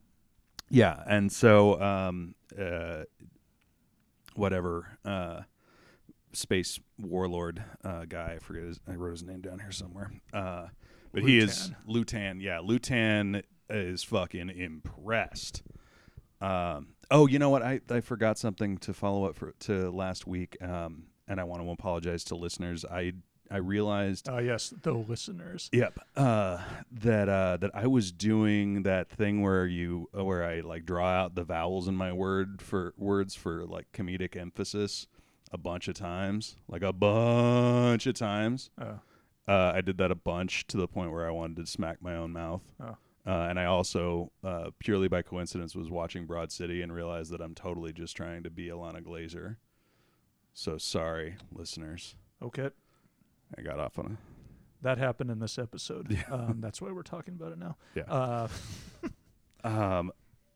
yeah, 0.71 1.03
and 1.07 1.31
so 1.31 1.81
um, 1.81 2.35
uh, 2.59 3.05
whatever 4.35 4.99
uh, 5.05 5.43
space 6.33 6.79
warlord 6.99 7.63
uh, 7.85 8.05
guy, 8.07 8.35
I 8.37 8.39
forget 8.39 8.65
his, 8.65 8.81
I 8.87 8.95
wrote 8.95 9.13
his 9.13 9.23
name 9.23 9.41
down 9.41 9.59
here 9.59 9.73
somewhere. 9.73 10.11
Uh, 10.33 10.67
but 11.13 11.23
he 11.23 11.39
is 11.39 11.73
Lutan. 11.89 12.41
Yeah, 12.41 12.59
Lutan 12.59 13.43
is 13.71 14.03
fucking 14.03 14.51
impressed. 14.51 15.63
Um, 16.41 16.89
oh, 17.11 17.27
you 17.27 17.39
know 17.39 17.51
what? 17.51 17.63
I, 17.63 17.81
I 17.91 18.01
forgot 18.01 18.39
something 18.39 18.79
to 18.79 18.93
follow 18.93 19.25
up 19.25 19.37
for 19.37 19.53
to 19.61 19.91
last 19.91 20.27
week, 20.27 20.57
um, 20.63 21.05
and 21.27 21.41
I 21.41 21.45
want 21.45 21.63
to 21.63 21.71
apologize 21.71 22.25
to 22.25 22.37
listeners. 22.37 22.85
I 22.85 23.15
I 23.51 23.57
realized 23.59 24.29
Uh, 24.29 24.39
yes, 24.39 24.73
the 24.83 24.93
listeners. 24.93 25.71
Yep. 25.73 25.99
Uh, 26.17 26.59
that 26.91 27.29
uh, 27.29 27.57
that 27.59 27.71
I 27.75 27.87
was 27.87 28.13
doing 28.13 28.83
that 28.83 29.09
thing 29.09 29.41
where 29.43 29.67
you 29.67 30.09
where 30.13 30.45
I 30.45 30.61
like 30.61 30.85
draw 30.85 31.09
out 31.09 31.35
the 31.35 31.45
vowels 31.45 31.89
in 31.89 31.97
my 31.97 32.13
word 32.13 32.61
for 32.61 32.93
words 32.97 33.35
for 33.35 33.65
like 33.65 33.91
comedic 33.93 34.37
emphasis. 34.37 35.07
a 35.51 35.57
bunch 35.57 35.89
of 35.89 35.95
times, 35.95 36.57
like 36.69 36.83
a 36.83 36.93
bunch 36.93 38.07
of 38.07 38.15
times. 38.15 38.69
Oh. 38.79 39.01
Uh, 39.49 39.73
I 39.75 39.81
did 39.81 39.97
that 39.97 40.11
a 40.11 40.15
bunch 40.15 40.67
to 40.67 40.77
the 40.77 40.87
point 40.87 41.11
where 41.11 41.27
I 41.27 41.31
wanted 41.31 41.57
to 41.57 41.67
smack 41.67 42.03
my 42.03 42.15
own 42.17 42.33
mouth. 42.35 42.61
Oh. 42.79 42.99
Uh, 43.27 43.47
and 43.49 43.59
I 43.59 43.65
also, 43.65 44.31
uh, 44.45 44.71
purely 44.79 45.09
by 45.09 45.23
coincidence, 45.23 45.75
was 45.75 45.91
watching 45.91 46.27
Broad 46.27 46.53
City 46.53 46.83
and 46.83 46.93
realized 46.93 47.31
that 47.33 47.41
I'm 47.41 47.55
totally 47.55 47.95
just 47.95 48.15
trying 48.15 48.43
to 48.43 48.51
be 48.51 48.67
Ilana 48.69 49.03
Glazer. 49.03 49.57
So 50.53 50.77
sorry, 50.77 51.37
listeners. 51.51 52.15
Okay. 52.43 52.69
I 53.57 53.63
got 53.63 53.79
off 53.79 53.99
on 53.99 54.19
That 54.83 54.99
happened 54.99 55.31
in 55.31 55.39
this 55.39 55.59
episode. 55.59 56.11
Yeah. 56.11 56.23
Um, 56.31 56.57
that's 56.61 56.81
why 56.83 56.91
we're 56.91 57.03
talking 57.03 57.35
about 57.35 57.53
it 57.53 57.59
now. 57.59 57.77
Yeah. 57.95 58.03
Uh. 58.05 58.49
Um, 59.65 60.13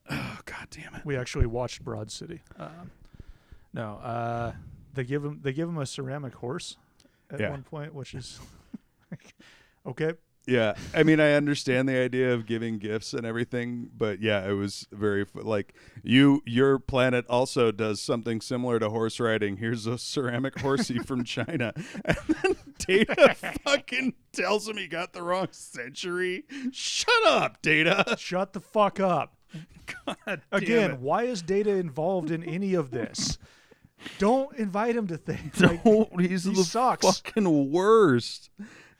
oh, 0.09 0.39
God 0.45 0.67
damn 0.71 0.95
it. 0.95 1.01
we 1.05 1.17
actually 1.17 1.45
watched 1.45 1.83
Broad 1.83 2.09
City. 2.09 2.39
Um, 2.57 2.89
no, 3.73 3.95
uh, 3.97 4.53
they 4.93 5.03
give 5.03 5.25
him 5.25 5.41
they 5.43 5.51
give 5.51 5.67
him 5.67 5.77
a 5.77 5.85
ceramic 5.85 6.33
horse 6.35 6.77
at 7.29 7.41
Yeah. 7.41 7.49
one 7.49 7.63
point, 7.63 7.93
which 7.93 8.13
is 8.13 8.39
okay. 9.85 10.13
Yeah, 10.45 10.75
I 10.93 11.03
mean, 11.03 11.21
I 11.21 11.33
understand 11.33 11.87
the 11.87 11.97
idea 11.97 12.33
of 12.33 12.45
giving 12.45 12.77
gifts 12.77 13.13
and 13.13 13.25
everything, 13.25 13.89
but 13.97 14.21
yeah, 14.21 14.45
it 14.47 14.51
was 14.53 14.85
very 14.91 15.25
like 15.33 15.73
you. 16.03 16.41
Your 16.45 16.79
planet 16.79 17.25
also 17.29 17.71
does 17.71 18.01
something 18.01 18.41
similar 18.41 18.77
to 18.79 18.89
horse 18.89 19.21
riding. 19.21 19.57
Here's 19.57 19.87
a 19.87 19.97
ceramic 19.97 20.59
horsey 20.59 20.99
from 20.99 21.23
China, 21.23 21.71
and 22.05 22.17
then 22.41 22.55
Data 22.77 23.35
fucking 23.63 24.15
tells 24.33 24.67
him 24.67 24.75
he 24.75 24.87
got 24.87 25.13
the 25.13 25.21
wrong 25.21 25.47
century. 25.51 26.43
Shut 26.71 27.25
up, 27.25 27.61
Data. 27.61 28.15
Shut 28.17 28.51
the 28.51 28.59
fuck 28.59 28.99
up. 28.99 29.37
God 29.85 30.17
damn 30.25 30.41
Again, 30.51 31.01
why 31.01 31.23
is 31.23 31.41
Data 31.41 31.71
involved 31.71 32.31
in 32.31 32.43
any 32.43 32.73
of 32.73 32.91
this? 32.91 33.37
Don't 34.17 34.55
invite 34.57 34.95
him 34.95 35.07
to 35.07 35.17
things. 35.17 35.53
Like, 35.61 35.83
Don't, 35.83 36.19
he's 36.19 36.43
he 36.43 36.53
the 36.53 36.63
sucks. 36.63 37.05
fucking 37.05 37.71
worst. 37.71 38.49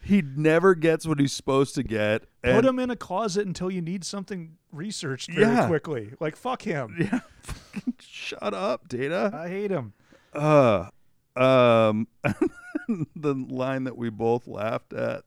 He 0.04 0.22
never 0.22 0.76
gets 0.76 1.08
what 1.08 1.20
he's 1.20 1.32
supposed 1.34 1.76
to 1.76 1.84
get. 1.84 2.24
put 2.44 2.66
him 2.66 2.78
in 2.80 2.90
a 2.90 2.96
closet 2.96 3.48
until 3.48 3.72
you 3.72 3.82
need 3.82 4.04
something 4.04 4.58
researched 4.72 5.32
very 5.32 5.42
Yeah. 5.54 5.68
quickly. 5.68 6.12
Like 6.20 6.36
fuck 6.36 6.62
him. 6.64 6.96
Yeah, 7.00 7.20
fucking 7.42 7.94
shut 8.00 8.54
up, 8.54 8.88
Data. 8.88 9.32
I 9.34 9.48
hate 9.48 9.72
him. 9.72 9.94
Uh, 10.34 10.90
um, 11.36 12.08
the 13.16 13.34
line 13.34 13.86
that 13.86 13.98
we 13.98 14.10
both 14.10 14.48
laughed 14.48 14.94
at. 14.94 15.24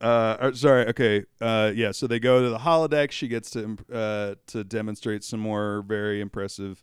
Uh, 0.00 0.36
or, 0.40 0.54
sorry. 0.54 0.86
Okay. 0.88 1.24
Uh, 1.40 1.72
yeah. 1.74 1.92
So 1.92 2.06
they 2.06 2.18
go 2.18 2.42
to 2.42 2.48
the 2.50 2.58
holodeck. 2.58 3.10
She 3.10 3.28
gets 3.28 3.50
to 3.50 3.62
imp- 3.64 3.86
uh 3.92 4.34
to 4.48 4.64
demonstrate 4.64 5.24
some 5.24 5.40
more 5.40 5.82
very 5.86 6.20
impressive 6.20 6.82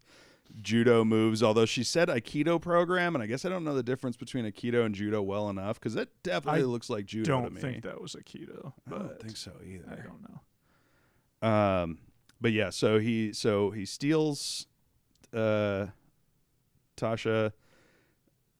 judo 0.61 1.03
moves. 1.03 1.41
Although 1.43 1.65
she 1.65 1.83
said 1.83 2.07
aikido 2.09 2.61
program, 2.61 3.15
and 3.15 3.23
I 3.23 3.27
guess 3.27 3.45
I 3.45 3.49
don't 3.49 3.63
know 3.63 3.75
the 3.75 3.83
difference 3.83 4.17
between 4.17 4.45
aikido 4.45 4.85
and 4.85 4.93
judo 4.95 5.21
well 5.21 5.49
enough 5.49 5.79
because 5.79 5.93
that 5.93 6.09
definitely 6.23 6.61
I 6.61 6.65
looks 6.65 6.89
like 6.89 7.05
judo 7.05 7.23
to 7.23 7.41
Don't 7.43 7.53
me. 7.53 7.61
think 7.61 7.83
that 7.83 8.01
was 8.01 8.15
Aikido. 8.15 8.71
keto. 8.71 8.73
I 8.87 8.97
don't 8.99 9.21
think 9.21 9.37
so 9.37 9.51
either. 9.65 9.85
I 9.91 9.95
don't 9.95 10.21
know. 11.41 11.47
Um, 11.49 11.97
but 12.41 12.51
yeah, 12.51 12.69
so 12.71 12.99
he 12.99 13.33
so 13.33 13.71
he 13.71 13.85
steals 13.85 14.67
uh 15.33 15.87
Tasha 16.95 17.51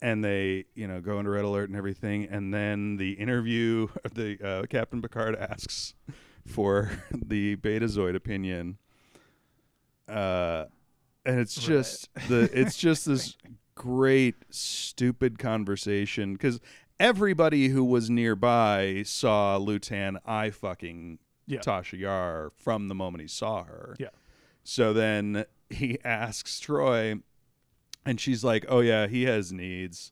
and 0.01 0.24
they, 0.24 0.66
you 0.75 0.88
know, 0.88 1.01
go 1.01 1.18
into 1.18 1.32
red 1.32 1.44
alert 1.44 1.70
and 1.70 1.75
everything, 1.77 2.25
and 2.25 2.54
then 2.54 2.98
the 2.98 3.13
interview 3.13 3.88
the 4.13 4.38
uh, 4.48 4.66
Captain 4.68 5.01
Picard 5.01 5.36
asks 5.36 5.96
for 6.46 6.92
the 7.12 7.56
Betazoid 7.58 8.16
opinion. 8.16 8.77
Uh 10.08 10.66
and 11.28 11.40
it's 11.40 11.58
Right. 11.58 11.68
just 11.68 12.10
the 12.30 12.50
it's 12.60 12.78
just 12.78 13.06
this 13.06 13.36
great 13.76 14.36
stupid 14.50 15.38
conversation 15.38 16.34
because 16.34 16.60
everybody 17.00 17.68
who 17.68 17.84
was 17.84 18.10
nearby 18.10 19.04
saw 19.06 19.60
Lutan 19.60 20.18
eye 20.26 20.50
fucking 20.50 21.20
Yeah. 21.46 21.60
Tasha 21.60 22.00
Yar 22.00 22.52
from 22.58 22.88
the 22.88 22.96
moment 22.96 23.22
he 23.22 23.28
saw 23.28 23.64
her. 23.66 23.96
Yeah. 24.00 24.10
So 24.64 24.94
then 24.94 25.46
he 25.70 26.00
asks 26.04 26.60
Troi, 26.60 27.22
and 28.06 28.20
she's 28.20 28.44
like, 28.44 28.66
"Oh 28.68 28.80
yeah, 28.80 29.08
he 29.08 29.24
has 29.24 29.52
needs." 29.54 30.12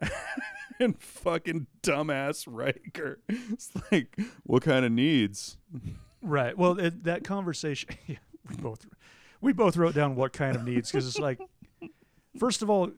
and 0.80 0.98
fucking 1.00 1.66
dumbass 1.82 2.44
Riker, 2.48 3.20
it's 3.28 3.70
like, 3.92 4.18
"What 4.44 4.62
kind 4.62 4.84
of 4.84 4.92
needs?" 4.92 5.58
Right. 6.22 6.56
Well, 6.56 6.78
it, 6.80 7.04
that 7.04 7.22
conversation, 7.24 7.90
yeah, 8.06 8.16
we 8.48 8.56
both 8.56 8.86
we 9.44 9.52
both 9.52 9.76
wrote 9.76 9.94
down 9.94 10.16
what 10.16 10.32
kind 10.32 10.56
of 10.56 10.64
needs 10.64 10.90
because 10.90 11.06
it's 11.06 11.18
like, 11.18 11.38
first 12.38 12.62
of 12.62 12.70
all, 12.70 12.90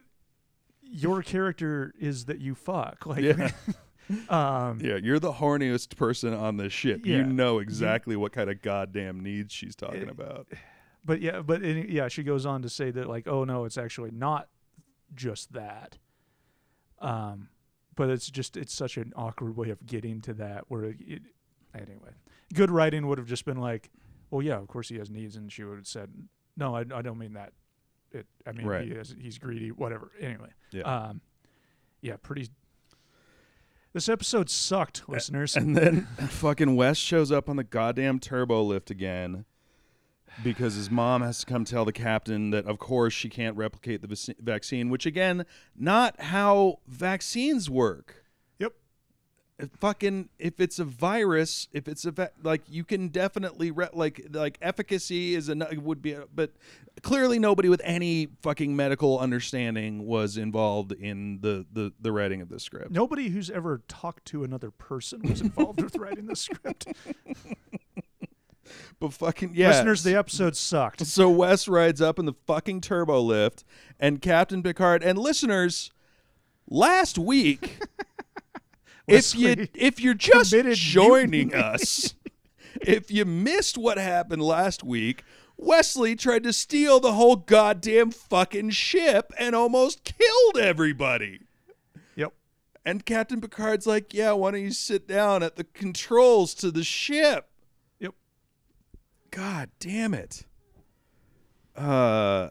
your 0.82 1.22
character 1.22 1.92
is 1.98 2.26
that 2.26 2.40
you 2.40 2.54
fuck. 2.54 3.04
Like, 3.06 3.22
Yeah. 3.22 3.50
um, 4.28 4.78
Yeah, 4.80 4.96
you're 5.02 5.18
the 5.18 5.32
horniest 5.32 5.96
person 5.96 6.32
on 6.32 6.56
this 6.56 6.72
ship. 6.72 7.04
Yeah. 7.04 7.16
You 7.18 7.24
know 7.24 7.58
exactly 7.58 8.14
what 8.16 8.32
kind 8.32 8.48
of 8.48 8.62
goddamn 8.62 9.20
needs 9.20 9.52
she's 9.52 9.74
talking 9.74 10.06
Eh, 10.08 10.10
about. 10.10 10.46
but 11.04 11.20
yeah, 11.20 11.40
but 11.42 11.62
it, 11.64 11.88
yeah, 11.88 12.08
she 12.08 12.22
goes 12.22 12.46
on 12.46 12.62
to 12.62 12.68
say 12.68 12.90
that 12.92 13.08
like, 13.08 13.26
oh 13.26 13.44
no, 13.44 13.64
it's 13.64 13.76
actually 13.78 14.12
not 14.12 14.48
just 15.14 15.52
that. 15.54 15.98
Um, 17.00 17.48
but 17.96 18.08
it's 18.10 18.30
just 18.30 18.56
it's 18.56 18.72
such 18.74 18.96
an 18.96 19.12
awkward 19.16 19.56
way 19.56 19.70
of 19.70 19.84
getting 19.86 20.20
to 20.22 20.34
that. 20.34 20.64
Where 20.68 20.84
it, 20.84 20.96
it, 21.00 21.22
anyway, 21.74 22.12
good 22.54 22.70
writing 22.70 23.06
would 23.06 23.18
have 23.18 23.26
just 23.26 23.44
been 23.44 23.56
like, 23.58 23.90
well, 24.30 24.42
yeah, 24.42 24.56
of 24.56 24.66
course 24.68 24.88
he 24.88 24.96
has 24.98 25.10
needs, 25.10 25.36
and 25.36 25.50
she 25.52 25.64
would 25.64 25.76
have 25.76 25.86
said, 25.86 26.10
no, 26.56 26.74
I, 26.74 26.80
I 26.80 27.02
don't 27.02 27.18
mean 27.18 27.34
that. 27.34 27.52
It, 28.12 28.26
I 28.46 28.52
mean 28.52 28.66
Right. 28.66 28.86
he 28.88 28.94
has, 28.94 29.14
he's 29.20 29.38
greedy, 29.38 29.70
whatever. 29.72 30.10
Anyway, 30.20 30.48
Yeah. 30.72 30.82
um, 30.82 31.20
yeah, 32.00 32.16
pretty. 32.22 32.48
This 33.92 34.08
episode 34.08 34.50
sucked, 34.50 35.08
listeners. 35.08 35.56
And 35.56 35.76
then 35.76 36.02
fucking 36.28 36.76
Wes 36.76 36.98
shows 36.98 37.32
up 37.32 37.48
on 37.48 37.56
the 37.56 37.64
goddamn 37.64 38.18
turbo 38.20 38.62
lift 38.62 38.90
again 38.90 39.44
because 40.44 40.74
his 40.74 40.90
mom 40.90 41.22
has 41.22 41.38
to 41.40 41.46
come 41.46 41.64
tell 41.64 41.84
the 41.86 41.92
captain 41.94 42.50
that, 42.50 42.66
of 42.66 42.78
course, 42.78 43.14
she 43.14 43.30
can't 43.30 43.56
replicate 43.56 44.02
the 44.02 44.08
vac- 44.08 44.36
vaccine, 44.38 44.90
which, 44.90 45.06
again, 45.06 45.46
not 45.74 46.20
how 46.20 46.80
vaccines 46.86 47.70
work. 47.70 48.25
Fucking, 49.80 50.28
if 50.38 50.60
it's 50.60 50.78
a 50.78 50.84
virus, 50.84 51.68
if 51.72 51.88
it's 51.88 52.04
a, 52.04 52.10
va- 52.10 52.30
like, 52.42 52.62
you 52.68 52.84
can 52.84 53.08
definitely, 53.08 53.70
re- 53.70 53.88
like, 53.94 54.20
like 54.30 54.58
efficacy 54.60 55.34
is 55.34 55.48
a, 55.48 55.54
would 55.76 56.02
be, 56.02 56.12
a, 56.12 56.24
but 56.34 56.52
clearly 57.02 57.38
nobody 57.38 57.70
with 57.70 57.80
any 57.82 58.28
fucking 58.42 58.76
medical 58.76 59.18
understanding 59.18 60.04
was 60.04 60.36
involved 60.36 60.92
in 60.92 61.40
the, 61.40 61.64
the, 61.72 61.90
the 61.98 62.12
writing 62.12 62.42
of 62.42 62.50
this 62.50 62.64
script. 62.64 62.90
Nobody 62.90 63.30
who's 63.30 63.48
ever 63.48 63.80
talked 63.88 64.26
to 64.26 64.44
another 64.44 64.70
person 64.70 65.22
was 65.22 65.40
involved 65.40 65.80
with 65.82 65.96
writing 65.96 66.26
the 66.26 66.36
script. 66.36 66.86
But 68.98 69.12
fucking, 69.12 69.52
yeah. 69.54 69.68
Listeners, 69.68 70.02
the 70.02 70.16
episode 70.16 70.56
sucked. 70.56 71.06
So 71.06 71.28
Wes 71.30 71.68
rides 71.68 72.00
up 72.00 72.18
in 72.18 72.24
the 72.24 72.32
fucking 72.46 72.80
turbo 72.80 73.20
lift, 73.20 73.64
and 74.00 74.20
Captain 74.20 74.62
Picard 74.62 75.02
and 75.02 75.18
listeners, 75.18 75.92
last 76.68 77.18
week, 77.18 77.78
if 79.06 79.34
you 79.34 79.68
if 79.74 80.00
you're 80.00 80.14
just 80.14 80.54
joining 80.72 81.54
us, 81.54 82.14
if 82.80 83.10
you 83.10 83.24
missed 83.24 83.78
what 83.78 83.98
happened 83.98 84.42
last 84.42 84.82
week, 84.84 85.22
Wesley 85.56 86.16
tried 86.16 86.42
to 86.44 86.52
steal 86.52 87.00
the 87.00 87.12
whole 87.12 87.36
goddamn 87.36 88.10
fucking 88.10 88.70
ship 88.70 89.32
and 89.38 89.54
almost 89.54 90.04
killed 90.04 90.58
everybody. 90.58 91.40
Yep. 92.16 92.34
And 92.84 93.06
Captain 93.06 93.40
Picard's 93.40 93.86
like, 93.86 94.12
"Yeah, 94.12 94.32
why 94.32 94.52
don't 94.52 94.60
you 94.62 94.72
sit 94.72 95.08
down 95.08 95.42
at 95.42 95.56
the 95.56 95.64
controls 95.64 96.54
to 96.54 96.70
the 96.70 96.84
ship?" 96.84 97.48
Yep. 98.00 98.14
God 99.30 99.70
damn 99.80 100.14
it. 100.14 100.44
Uh 101.74 102.50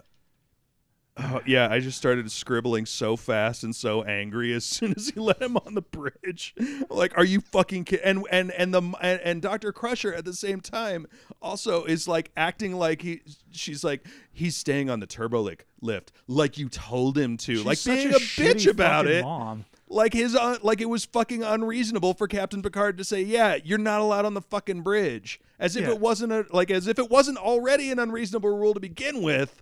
Oh 1.17 1.39
yeah, 1.45 1.69
I 1.71 1.79
just 1.79 1.97
started 1.97 2.29
scribbling 2.29 2.85
so 2.85 3.15
fast 3.15 3.63
and 3.63 3.73
so 3.73 4.03
angry 4.03 4.51
as 4.53 4.65
soon 4.65 4.93
as 4.97 5.07
he 5.09 5.19
let 5.19 5.41
him 5.41 5.55
on 5.55 5.73
the 5.73 5.81
bridge. 5.81 6.53
Like, 6.89 7.17
are 7.17 7.23
you 7.23 7.39
fucking 7.39 7.85
kidding? 7.85 8.05
And 8.05 8.23
and 8.31 8.51
and 8.51 8.73
the 8.73 8.81
and, 8.99 9.21
and 9.21 9.41
Dr. 9.41 9.71
Crusher 9.71 10.13
at 10.13 10.25
the 10.25 10.33
same 10.33 10.59
time 10.59 11.07
also 11.41 11.85
is 11.85 12.05
like 12.05 12.31
acting 12.35 12.73
like 12.75 13.01
he 13.01 13.21
she's 13.51 13.81
like 13.81 14.05
he's 14.33 14.57
staying 14.57 14.89
on 14.89 14.99
the 14.99 15.07
turbo 15.07 15.49
lift 15.81 16.11
like 16.27 16.57
you 16.57 16.67
told 16.67 17.17
him 17.17 17.37
to, 17.37 17.55
She's 17.57 17.65
like 17.65 17.77
such 17.77 17.95
being 17.95 18.11
a 18.13 18.17
a, 18.17 18.19
bitch 18.19 18.67
about 18.69 19.07
it 19.07 19.23
Mom. 19.23 19.63
like 19.87 20.11
his 20.13 20.35
uh, 20.35 20.57
like 20.63 20.81
it 20.81 20.89
was 20.89 21.05
fucking 21.05 21.43
unreasonable 21.43 22.13
for 22.13 22.27
Captain 22.27 22.61
Picard 22.61 22.97
to 22.97 23.05
say, 23.05 23.21
"Yeah, 23.21 23.55
you're 23.63 23.77
not 23.77 24.01
allowed 24.01 24.25
on 24.25 24.33
the 24.33 24.41
fucking 24.41 24.81
bridge," 24.81 25.39
as 25.59 25.77
if 25.77 25.83
Yeah. 25.83 25.91
it 25.91 25.99
wasn't 26.01 26.33
a 26.33 26.45
like 26.51 26.69
as 26.71 26.87
if 26.87 26.99
it 26.99 27.09
wasn't 27.09 27.37
already 27.37 27.89
an 27.91 27.99
unreasonable 27.99 28.49
rule 28.57 28.73
to 28.73 28.81
begin 28.81 29.21
with. 29.21 29.61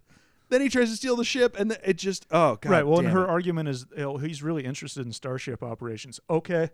Then 0.54 0.62
he 0.62 0.70
tries 0.70 0.92
to 0.92 0.96
steal 0.96 1.16
the 1.16 1.24
ship, 1.24 1.56
and 1.60 1.76
it 1.84 1.98
just 1.98 2.28
oh 2.30 2.58
god. 2.62 2.70
right. 2.70 2.86
Well, 2.86 3.00
and 3.00 3.08
her 3.08 3.24
it. 3.24 3.30
argument 3.30 3.70
is 3.70 3.88
oh, 3.98 4.18
he's 4.18 4.44
really 4.44 4.64
interested 4.66 5.04
in 5.04 5.12
starship 5.12 5.64
operations. 5.64 6.20
Okay, 6.30 6.70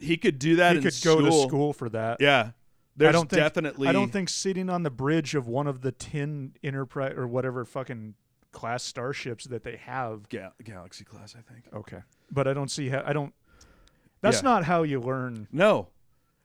he 0.00 0.16
could 0.16 0.40
do 0.40 0.56
that. 0.56 0.74
he 0.74 0.82
could 0.82 0.94
go 1.04 1.20
to 1.20 1.26
school. 1.30 1.48
school 1.48 1.72
for 1.72 1.88
that. 1.90 2.20
Yeah, 2.20 2.50
there's 2.96 3.10
I 3.10 3.12
don't 3.12 3.30
think, 3.30 3.38
definitely. 3.40 3.86
I 3.86 3.92
don't 3.92 4.10
think 4.12 4.28
sitting 4.28 4.68
on 4.68 4.82
the 4.82 4.90
bridge 4.90 5.36
of 5.36 5.46
one 5.46 5.68
of 5.68 5.82
the 5.82 5.92
tin 5.92 6.54
Enterprise 6.64 7.14
or 7.16 7.28
whatever 7.28 7.64
fucking 7.64 8.14
class 8.50 8.82
starships 8.82 9.44
that 9.44 9.62
they 9.62 9.76
have. 9.76 10.28
Gal- 10.28 10.52
Galaxy 10.64 11.04
class, 11.04 11.36
I 11.38 11.42
think. 11.52 11.72
Okay, 11.72 12.02
but 12.32 12.48
I 12.48 12.52
don't 12.52 12.70
see 12.70 12.88
how 12.88 13.04
I 13.06 13.12
don't. 13.12 13.32
That's 14.22 14.38
Yeah. 14.38 14.50
not 14.50 14.64
how 14.64 14.82
you 14.82 14.98
learn. 14.98 15.46
No, 15.52 15.90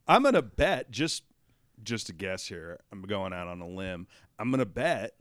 I'm 0.07 0.21
gonna 0.21 0.43
bet 0.43 0.91
just 0.91 1.23
just 1.81 2.09
a 2.09 2.13
guess 2.13 2.45
here. 2.45 2.79
I'm 2.91 3.01
going 3.01 3.33
out 3.33 3.47
on 3.47 3.59
a 3.59 3.67
limb. 3.67 4.05
I'm 4.37 4.51
gonna 4.51 4.67
bet 4.67 5.15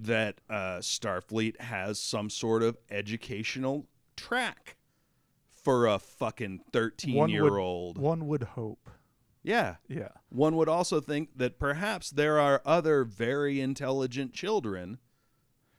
that 0.00 0.40
uh, 0.48 0.78
Starfleet 0.78 1.60
has 1.60 1.98
some 1.98 2.30
sort 2.30 2.62
of 2.62 2.76
educational 2.90 3.86
track 4.16 4.76
for 5.52 5.86
a 5.86 5.98
fucking 5.98 6.60
13 6.72 7.14
One 7.14 7.30
year 7.30 7.44
would- 7.44 7.52
old. 7.60 7.98
One 7.98 8.26
would 8.28 8.42
hope. 8.42 8.88
Yeah. 9.42 9.76
Yeah. 9.88 10.08
One 10.28 10.56
would 10.56 10.68
also 10.68 11.00
think 11.00 11.30
that 11.36 11.58
perhaps 11.58 12.10
there 12.10 12.38
are 12.38 12.60
other 12.64 13.04
very 13.04 13.60
intelligent 13.60 14.32
children. 14.32 14.98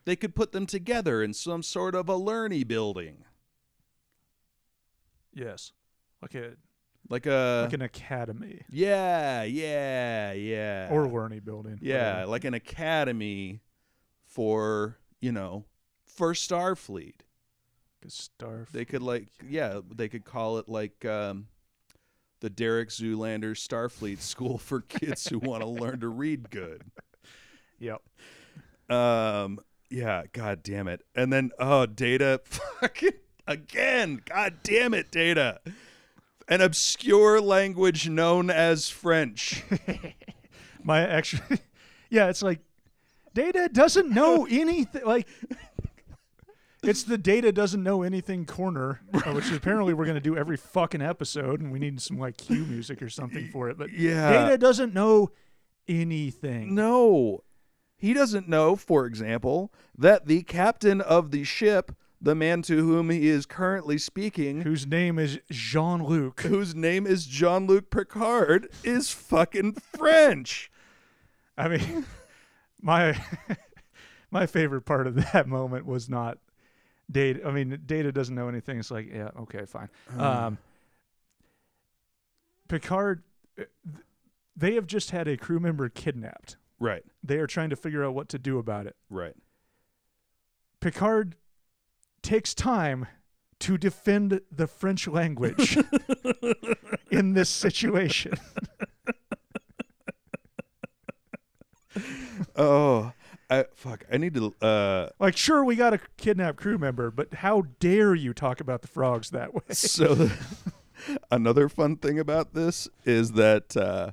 They 0.06 0.16
could 0.16 0.36
put 0.36 0.52
them 0.54 0.66
together 0.66 1.22
in 1.22 1.34
some 1.34 1.62
sort 1.62 1.94
of 1.96 2.10
a 2.10 2.16
learny 2.18 2.68
building, 2.68 3.26
Yes. 5.34 5.72
Like 6.22 6.36
a 6.36 6.54
like 7.10 7.26
a 7.26 7.62
like 7.64 7.74
an 7.74 7.82
academy 7.82 8.62
yeah, 8.70 9.44
yeah, 9.44 10.34
yeah, 10.34 10.88
or 10.92 11.08
learning 11.08 11.42
building. 11.46 11.80
yeah, 11.82 12.12
whatever. 12.14 12.32
like 12.32 12.44
an 12.44 12.54
academy 12.54 13.62
for 14.30 14.98
you 15.20 15.32
know 15.32 15.66
for 16.06 16.34
Starfleet. 16.34 17.22
'Cause 18.02 18.30
Starf. 18.40 18.70
They 18.72 18.86
could 18.86 19.02
like 19.02 19.28
yeah, 19.48 19.82
they 19.94 20.08
could 20.08 20.24
call 20.24 20.58
it 20.58 20.70
like 20.70 21.04
um, 21.04 21.48
the 22.40 22.50
Derek 22.50 22.90
Zoolander 22.90 23.52
Starfleet 23.52 24.22
School 24.22 24.58
for 24.58 24.82
kids 24.82 25.28
who 25.28 25.40
want 25.40 25.62
to 25.64 25.68
learn 25.70 26.00
to 26.00 26.08
read 26.08 26.50
good. 26.50 26.84
Yep. 27.80 28.02
Um. 28.90 29.60
Yeah. 29.90 30.24
God 30.32 30.64
damn 30.64 30.88
it. 30.88 31.02
And 31.16 31.34
then 31.34 31.52
oh, 31.60 31.86
Data. 31.86 32.40
Fucking 32.46 33.12
again. 33.48 34.22
God 34.24 34.60
damn 34.64 34.94
it, 34.94 35.12
Data. 35.12 35.60
An 36.48 36.62
obscure 36.62 37.42
language 37.42 38.08
known 38.10 38.50
as 38.50 38.90
French. 38.90 39.64
My 40.84 41.02
actually, 41.06 41.60
yeah, 42.10 42.30
it's 42.30 42.42
like 42.42 42.60
data 43.34 43.70
doesn't 43.72 44.10
know 44.10 44.46
anything. 44.50 45.04
Like 45.06 45.28
it's 46.82 47.04
the 47.04 47.18
data 47.18 47.52
doesn't 47.52 47.84
know 47.84 48.04
anything 48.04 48.46
corner, 48.46 49.02
uh, 49.14 49.32
which 49.34 49.52
apparently 49.52 49.94
we're 49.94 50.06
gonna 50.06 50.20
do 50.22 50.38
every 50.38 50.58
fucking 50.58 51.02
episode, 51.02 51.60
and 51.62 51.72
we 51.72 51.80
need 51.80 52.02
some 52.02 52.18
like 52.18 52.38
cue 52.38 52.66
music 52.66 53.02
or 53.02 53.10
something 53.10 53.48
for 53.50 53.70
it. 53.70 53.78
But 53.78 53.92
Yeah. 53.92 54.32
data 54.32 54.58
doesn't 54.58 54.94
know 54.94 55.32
anything. 55.88 56.74
No. 56.76 57.44
He 57.98 58.14
doesn't 58.14 58.48
know, 58.48 58.78
for 58.78 59.06
example, 59.06 59.74
that 59.98 60.26
the 60.26 60.44
captain 60.44 61.02
of 61.02 61.32
the 61.32 61.44
ship, 61.44 61.92
the 62.22 62.34
man 62.34 62.62
to 62.62 62.78
whom 62.78 63.10
he 63.10 63.28
is 63.28 63.46
currently 63.46 63.98
speaking, 63.98 64.62
Whose 64.62 64.88
name 64.88 65.20
is 65.20 65.40
Jean 65.52 66.06
Luc? 66.06 66.40
whose 66.42 66.74
name 66.74 67.06
is 67.06 67.26
Jean 67.26 67.68
Luc 67.68 67.90
Picard, 67.90 68.70
is 68.86 69.12
fucking 69.12 69.74
French. 69.74 70.72
I 71.58 71.68
mean, 71.68 72.06
my 72.82 73.18
my 74.32 74.46
favorite 74.46 74.82
part 74.82 75.08
of 75.08 75.16
that 75.34 75.48
moment 75.48 75.86
was 75.86 76.10
not 76.10 76.38
data. 77.12 77.42
I 77.48 77.52
mean, 77.52 77.82
data 77.86 78.12
doesn't 78.12 78.36
know 78.36 78.48
anything. 78.48 78.80
It's 78.80 78.92
like, 78.92 79.12
yeah, 79.12 79.30
okay, 79.42 79.66
fine. 79.66 79.90
Um, 80.18 80.58
Picard, 82.68 83.24
uh, 83.60 83.64
they 84.56 84.76
have 84.76 84.86
just 84.88 85.12
had 85.12 85.28
a 85.28 85.38
crew 85.38 85.60
member 85.60 85.90
kidnapped. 85.90 86.58
Right, 86.82 87.04
They 87.24 87.40
are 87.40 87.48
trying 87.48 87.72
to 87.72 87.76
figure 87.76 88.06
out 88.06 88.14
what 88.14 88.30
to 88.30 88.40
do 88.40 88.58
about 88.58 88.88
it. 88.88 88.96
right. 89.10 89.36
Picard 90.80 91.36
takes 92.22 92.54
time 92.54 93.06
to 93.60 93.78
defend 93.78 94.40
the 94.50 94.66
French 94.66 95.10
language 95.10 95.78
in 97.12 97.34
this 97.34 97.50
situation. 97.50 98.32
Oh, 102.56 103.12
I, 103.50 103.66
fuck. 103.74 104.06
I 104.12 104.18
need 104.18 104.34
to. 104.36 104.54
Uh, 104.62 105.10
Like, 105.20 105.36
sure, 105.36 105.64
we 105.64 105.76
got 105.76 105.94
a 105.94 106.00
kidnapped 106.18 106.58
crew 106.58 106.78
member, 106.78 107.10
but 107.12 107.34
how 107.36 107.64
dare 107.80 108.14
you 108.16 108.34
talk 108.34 108.62
about 108.62 108.82
the 108.82 108.88
frogs 108.88 109.32
that 109.32 109.54
way? 109.54 109.62
so 109.72 110.14
the, 110.14 110.34
another 111.32 111.68
fun 111.70 111.98
thing 111.98 112.20
about 112.20 112.54
this 112.54 112.88
is 113.06 113.32
that 113.34 113.76
uh, 113.76 114.12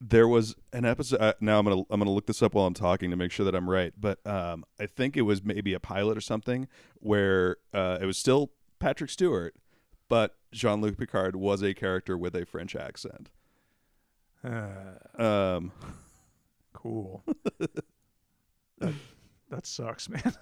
there 0.00 0.26
was 0.26 0.56
an 0.72 0.84
episode. 0.84 1.20
Uh, 1.20 1.34
now 1.40 1.58
I'm 1.58 1.64
gonna 1.64 1.82
I'm 1.90 2.00
gonna 2.00 2.10
look 2.10 2.26
this 2.26 2.42
up 2.42 2.54
while 2.54 2.66
I'm 2.66 2.74
talking 2.74 3.10
to 3.10 3.16
make 3.16 3.30
sure 3.30 3.44
that 3.44 3.54
I'm 3.54 3.70
right. 3.70 3.92
But 3.98 4.24
um, 4.26 4.64
I 4.80 4.86
think 4.86 5.16
it 5.16 5.22
was 5.22 5.44
maybe 5.44 5.72
a 5.74 5.80
pilot 5.80 6.18
or 6.18 6.20
something 6.20 6.66
where 6.96 7.56
uh, 7.72 7.98
it 8.00 8.06
was 8.06 8.18
still 8.18 8.50
Patrick 8.80 9.10
Stewart, 9.10 9.54
but 10.08 10.34
Jean 10.52 10.80
Luc 10.80 10.98
Picard 10.98 11.36
was 11.36 11.62
a 11.62 11.72
character 11.72 12.18
with 12.18 12.34
a 12.34 12.44
French 12.44 12.74
accent. 12.74 13.30
Uh, 14.44 15.22
Um, 15.22 15.72
cool. 16.86 17.24
that, 18.78 18.94
that 19.50 19.66
sucks, 19.66 20.08
man. 20.08 20.34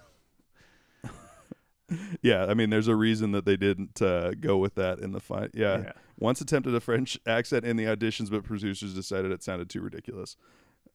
yeah, 2.21 2.45
I 2.45 2.53
mean, 2.53 2.69
there's 2.69 2.87
a 2.87 2.95
reason 2.95 3.31
that 3.31 3.45
they 3.45 3.57
didn't 3.57 4.01
uh, 4.01 4.31
go 4.31 4.57
with 4.57 4.75
that 4.75 4.99
in 4.99 5.11
the 5.11 5.19
fight. 5.19 5.51
Yeah. 5.53 5.77
Yeah. 5.77 5.91
Once 6.17 6.41
attempted 6.41 6.73
a 6.73 6.79
French 6.79 7.19
accent 7.25 7.65
in 7.65 7.77
the 7.77 7.85
auditions, 7.85 8.29
but 8.29 8.43
producers 8.43 8.93
decided 8.93 9.31
it 9.31 9.43
sounded 9.43 9.69
too 9.69 9.81
ridiculous. 9.81 10.37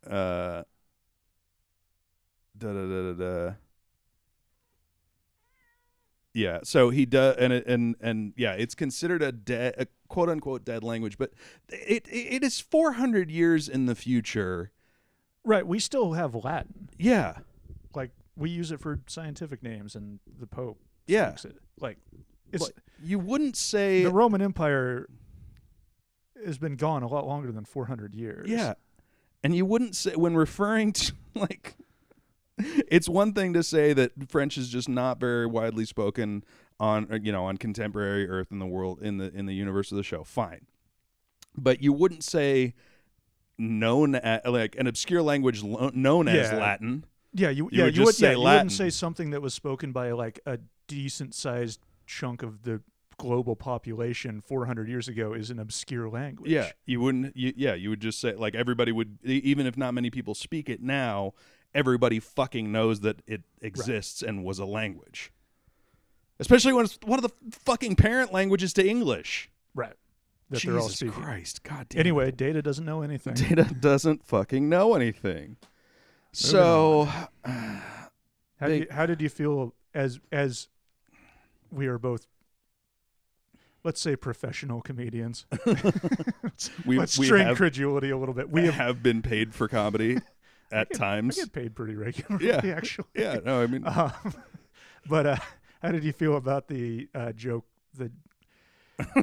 Uh, 0.07 0.63
da 2.57 2.73
da 2.73 2.87
da 2.87 3.13
da 3.13 3.13
da. 3.13 3.53
Yeah, 6.33 6.61
so 6.63 6.91
he 6.91 7.07
does, 7.07 7.37
and 7.39 7.53
and 7.53 7.97
and 8.01 8.33
yeah, 8.37 8.53
it's 8.53 8.75
considered 8.75 9.21
a 9.21 9.33
dead, 9.33 9.75
a 9.77 9.87
quote 10.09 10.29
unquote 10.29 10.65
dead 10.65 10.85
language, 10.85 11.19
but 11.19 11.33
it 11.69 12.07
it 12.09 12.45
is 12.45 12.61
400 12.61 13.31
years 13.31 13.69
in 13.69 13.87
the 13.87 13.97
future. 13.97 14.71
Right. 15.45 15.67
We 15.67 15.79
still 15.79 16.13
have 16.13 16.35
Latin. 16.35 16.89
Yeah, 16.99 17.39
Like, 17.95 18.11
we 18.37 18.51
use 18.51 18.73
it 18.73 18.81
for 18.81 19.01
scientific 19.07 19.63
names, 19.63 19.95
and 19.95 20.21
the 20.39 20.47
Pope 20.47 20.79
yeah. 21.07 21.35
it. 21.45 21.57
Like, 21.81 21.99
it's 22.53 22.65
Like, 22.65 22.75
you 23.03 23.19
wouldn't 23.19 23.57
say 23.57 24.03
the 24.03 24.11
Roman 24.11 24.43
Empire 24.43 25.09
has 26.45 26.59
been 26.59 26.77
gone 26.77 27.03
a 27.03 27.09
lot 27.09 27.27
longer 27.27 27.53
than 27.53 27.65
400 27.65 28.15
years. 28.15 28.49
Yeah. 28.49 28.75
And 29.43 29.55
you 29.55 29.65
wouldn't 29.65 29.97
say 29.97 30.15
when 30.15 30.37
referring 30.37 30.93
to 30.93 31.13
like 31.35 31.75
it's 32.89 33.09
one 33.09 33.33
thing 33.33 33.55
to 33.55 33.63
say 33.63 33.93
that 33.95 34.13
French 34.29 34.59
is 34.59 34.69
just 34.69 34.89
not 34.89 35.19
very 35.19 35.47
widely 35.47 35.85
spoken 35.85 36.45
on 36.79 37.09
uh, 37.11 37.19
you 37.23 37.33
know 37.33 37.45
on 37.45 37.57
contemporary 37.57 38.29
earth 38.29 38.49
in 38.51 38.59
the 38.59 38.67
world 38.67 39.01
in 39.03 39.19
the 39.19 39.33
in 39.35 39.47
the 39.47 39.55
universe 39.55 39.91
of 39.91 39.97
the 39.97 40.03
show. 40.03 40.25
Fine. 40.25 40.67
But 41.57 41.83
you 41.83 41.93
wouldn't 41.93 42.23
say 42.23 42.75
known 43.61 44.15
as 44.15 44.41
like 44.47 44.75
an 44.77 44.87
obscure 44.87 45.23
language 45.23 45.63
lo- 45.63 45.91
known 45.95 46.27
as 46.29 46.53
Latin. 46.53 47.05
Yeah, 47.33 47.51
you, 47.51 47.67
You 47.71 47.79
yeah, 47.79 47.85
would 47.85 47.97
you 47.97 48.05
would, 48.05 48.15
say 48.15 48.27
yeah, 48.29 48.33
you 48.33 48.39
Latin. 48.39 48.57
wouldn't 48.67 48.73
say 48.73 48.91
something 48.91 49.31
that 49.31 49.41
was 49.43 49.55
spoken 49.55 49.93
by 49.93 50.11
like 50.13 50.41
a 50.47 50.59
decent 50.89 51.35
sized 51.35 51.81
chunk 52.07 52.43
of 52.43 52.63
the 52.63 52.83
global 53.19 53.55
population 53.55 54.41
400 54.41 54.89
years 54.89 55.07
ago 55.07 55.35
is 55.35 55.51
an 55.51 55.59
obscure 55.59 56.09
language. 56.09 56.51
Yeah, 56.51 56.71
you 56.87 57.01
wouldn't. 57.01 57.37
You, 57.37 57.53
yeah, 57.55 57.75
you 57.75 57.91
would 57.91 58.01
just 58.01 58.21
say 58.21 58.35
like 58.35 58.55
everybody 58.55 58.91
would, 58.93 59.19
even 59.25 59.67
if 59.67 59.77
not 59.77 59.95
many 59.95 60.11
people 60.11 60.35
speak 60.35 60.69
it 60.69 60.83
now. 60.83 61.35
Everybody 61.73 62.19
fucking 62.19 62.73
knows 62.73 63.01
that 63.01 63.23
it 63.29 63.43
exists 63.63 64.23
and 64.23 64.43
was 64.45 64.59
a 64.59 64.65
language. 64.65 65.31
Especially 66.41 66.73
when 66.73 66.87
it's 66.87 66.99
one 67.05 67.17
of 67.19 67.23
the 67.23 67.31
fucking 67.53 67.95
parent 67.95 68.33
languages 68.33 68.73
to 68.73 68.85
English. 68.89 69.51
Right. 69.73 69.93
That 70.51 70.59
Jesus 70.59 70.73
they're 70.75 70.81
all 70.83 70.89
speaking. 70.89 71.13
Christ, 71.23 71.63
God 71.63 71.87
damn. 71.89 72.01
Anyway, 72.01 72.31
Data 72.33 72.61
doesn't 72.61 72.85
know 72.85 73.03
anything. 73.03 73.35
it. 73.35 73.49
Data 73.49 73.65
doesn't 73.81 74.25
fucking 74.27 74.69
know 74.69 74.95
anything. 74.95 75.57
So 76.33 77.05
How, 77.45 77.83
They- 78.61 78.81
did 78.81 78.81
you, 78.81 78.87
how 78.95 79.07
did 79.07 79.23
you 79.23 79.29
feel 79.29 79.75
as 79.95 80.21
as 80.33 80.69
we 81.71 81.87
are 81.87 81.99
both, 81.99 82.27
let's 83.85 84.01
say, 84.01 84.17
professional 84.17 84.81
comedians? 84.83 85.47
we 86.85 86.99
let's 86.99 87.19
we 87.19 87.27
strain 87.27 87.47
have, 87.47 87.57
credulity 87.57 88.11
a 88.11 88.17
little 88.19 88.35
bit. 88.35 88.51
we 88.51 88.67
have, 88.67 88.75
have 88.75 89.03
been 89.03 89.23
paid 89.23 89.55
for 89.55 89.69
comedy 89.69 90.19
at 90.73 90.89
I 90.95 90.99
times. 90.99 91.37
get 91.37 91.53
paid 91.53 91.75
pretty 91.75 91.95
regularly, 91.97 92.47
Yeah. 92.49 92.61
actually. 92.77 93.07
Yeah, 93.15 93.39
no, 93.45 93.63
I 93.63 93.67
mean, 93.67 93.87
Um, 93.87 94.13
but 95.09 95.27
uh, 95.27 95.37
how 95.83 95.93
did 95.93 96.05
you 96.05 96.13
feel 96.13 96.37
about 96.37 96.69
the 96.69 97.09
uh, 97.15 97.33
joke? 97.33 97.65
The 97.97 98.11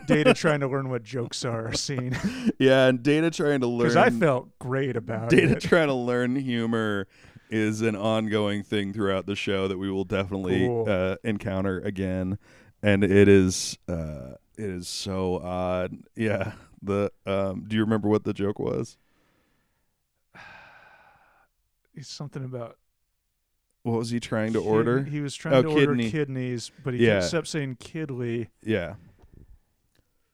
data 0.06 0.34
trying 0.34 0.60
to 0.62 0.68
learn 0.68 0.90
what 0.90 1.04
jokes 1.04 1.44
are 1.46 1.74
scene 1.74 2.18
yeah, 2.60 2.88
and 2.88 3.02
Data 3.04 3.30
trying 3.32 3.62
to 3.62 3.68
learn. 3.68 3.88
because 3.90 3.96
I 3.96 4.10
felt 4.10 4.58
great 4.60 4.96
about 4.96 5.30
Data 5.30 5.54
it. 5.54 5.60
trying 5.62 5.88
to 5.88 5.94
learn 5.94 6.36
humor 6.36 7.08
is 7.50 7.82
an 7.82 7.96
ongoing 7.96 8.62
thing 8.64 8.92
throughout 8.94 9.26
the 9.26 9.36
show 9.36 9.68
that 9.68 9.78
we 9.78 9.90
will 9.90 10.04
definitely 10.04 10.68
Cool. 10.68 10.86
uh, 10.90 11.16
encounter 11.24 11.80
again, 11.80 12.38
and 12.84 13.04
it 13.04 13.28
is 13.28 13.78
uh, 13.88 14.34
it 14.58 14.70
is 14.70 14.88
so 14.88 15.40
odd. 15.40 15.96
Yeah, 16.16 16.54
the 16.82 17.12
um, 17.26 17.66
do 17.68 17.76
you 17.76 17.84
remember 17.84 18.10
what 18.10 18.24
the 18.26 18.34
joke 18.34 18.60
was? 18.60 18.98
It's 21.96 22.10
something 22.14 22.44
about 22.44 22.78
what 23.84 23.98
was 23.98 24.10
he 24.12 24.20
trying 24.20 24.54
to 24.54 24.60
order? 24.62 25.04
He 25.04 25.20
was 25.22 25.34
trying 25.36 25.56
Oh, 25.56 25.62
to 25.64 25.70
order 25.70 25.96
kidneys, 25.96 26.72
but 26.84 26.94
he 26.94 27.06
Yeah. 27.06 27.28
kept 27.28 27.48
saying 27.48 27.78
kidley, 27.80 28.50
yeah. 28.62 28.96